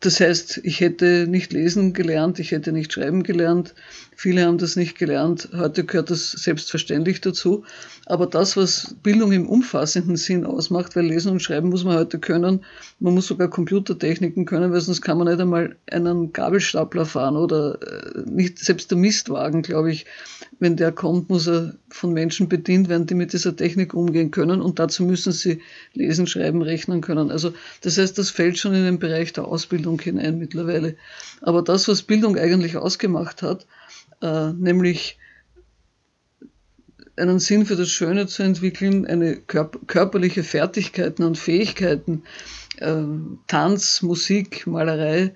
[0.00, 3.74] Das heißt, ich hätte nicht lesen gelernt, ich hätte nicht schreiben gelernt.
[4.16, 5.48] Viele haben das nicht gelernt.
[5.56, 7.64] Heute gehört das selbstverständlich dazu.
[8.06, 12.18] Aber das, was Bildung im umfassenden Sinn ausmacht, weil lesen und schreiben muss man heute
[12.18, 12.64] können.
[13.00, 17.78] Man muss sogar Computertechniken können, weil sonst kann man nicht einmal einen Gabelstapler fahren oder
[17.80, 20.04] äh, nicht, selbst der Mistwagen, glaube ich,
[20.58, 24.60] wenn der kommt, muss er von Menschen bedient werden, die mit dieser Technik umgehen können
[24.60, 25.60] und dazu müssen sie
[25.94, 27.30] lesen, schreiben, rechnen können.
[27.30, 30.96] Also das heißt, das fällt schon in den Bereich der Ausbildung hinein mittlerweile.
[31.40, 33.66] Aber das, was Bildung eigentlich ausgemacht hat,
[34.22, 35.18] nämlich
[37.16, 42.22] einen Sinn für das Schöne zu entwickeln, eine körp körperliche Fertigkeiten und Fähigkeiten,
[42.78, 43.02] äh,
[43.48, 45.34] Tanz, Musik, Malerei,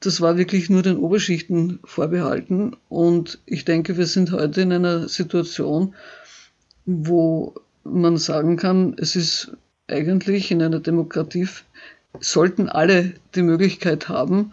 [0.00, 2.76] das war wirklich nur den Oberschichten vorbehalten.
[2.88, 5.94] Und ich denke, wir sind heute in einer Situation,
[6.86, 7.54] wo
[7.84, 9.52] man sagen kann, es ist
[9.88, 11.48] eigentlich in einer Demokratie,
[12.20, 14.52] sollten alle die Möglichkeit haben,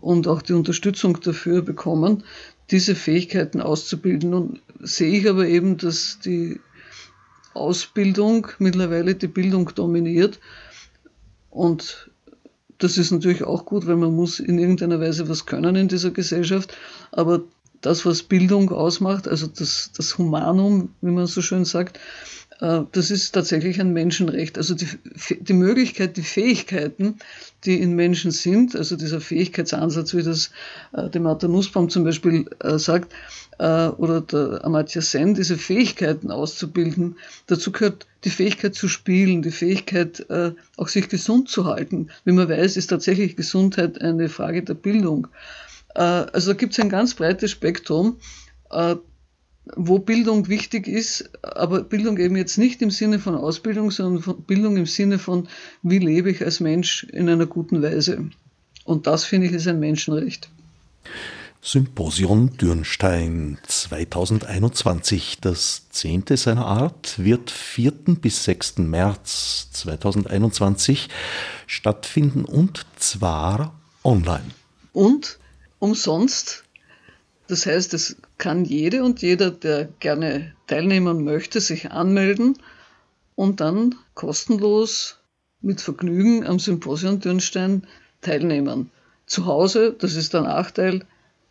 [0.00, 2.24] und auch die Unterstützung dafür bekommen,
[2.70, 4.34] diese Fähigkeiten auszubilden.
[4.34, 6.60] Und sehe ich aber eben, dass die
[7.54, 10.38] Ausbildung mittlerweile die Bildung dominiert.
[11.50, 12.10] Und
[12.78, 16.10] das ist natürlich auch gut, weil man muss in irgendeiner Weise was können in dieser
[16.10, 16.76] Gesellschaft.
[17.10, 17.42] Aber
[17.80, 21.98] das, was Bildung ausmacht, also das, das Humanum, wie man so schön sagt,
[22.60, 24.58] das ist tatsächlich ein Menschenrecht.
[24.58, 24.88] Also die,
[25.40, 27.18] die Möglichkeit, die Fähigkeiten,
[27.64, 30.50] die in Menschen sind, also dieser Fähigkeitsansatz, wie das
[30.92, 33.12] äh, der Martha Nussbaum zum Beispiel äh, sagt,
[33.60, 37.16] oder der Amartya Sen, diese Fähigkeiten auszubilden,
[37.48, 40.24] dazu gehört die Fähigkeit zu spielen, die Fähigkeit,
[40.76, 42.08] auch sich gesund zu halten.
[42.24, 45.26] Wie man weiß, ist tatsächlich Gesundheit eine Frage der Bildung.
[45.92, 48.18] Also da gibt es ein ganz breites Spektrum
[49.76, 54.42] wo Bildung wichtig ist, aber Bildung eben jetzt nicht im Sinne von Ausbildung, sondern von
[54.42, 55.48] Bildung im Sinne von,
[55.82, 58.28] wie lebe ich als Mensch in einer guten Weise.
[58.84, 60.50] Und das finde ich ist ein Menschenrecht.
[61.60, 67.92] Symposion Dürnstein 2021, das zehnte seiner Art, wird 4.
[68.20, 68.78] bis 6.
[68.78, 71.08] März 2021
[71.66, 74.50] stattfinden und zwar online.
[74.92, 75.38] Und
[75.80, 76.64] umsonst
[77.48, 82.56] das heißt, es kann jede und jeder, der gerne teilnehmen möchte, sich anmelden
[83.34, 85.18] und dann kostenlos
[85.60, 87.86] mit Vergnügen am Symposium Dürnstein
[88.20, 88.90] teilnehmen.
[89.26, 91.04] Zu Hause, das ist der Nachteil,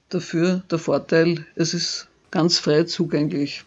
[0.09, 3.65] dafür der Vorteil, es ist ganz frei zugänglich.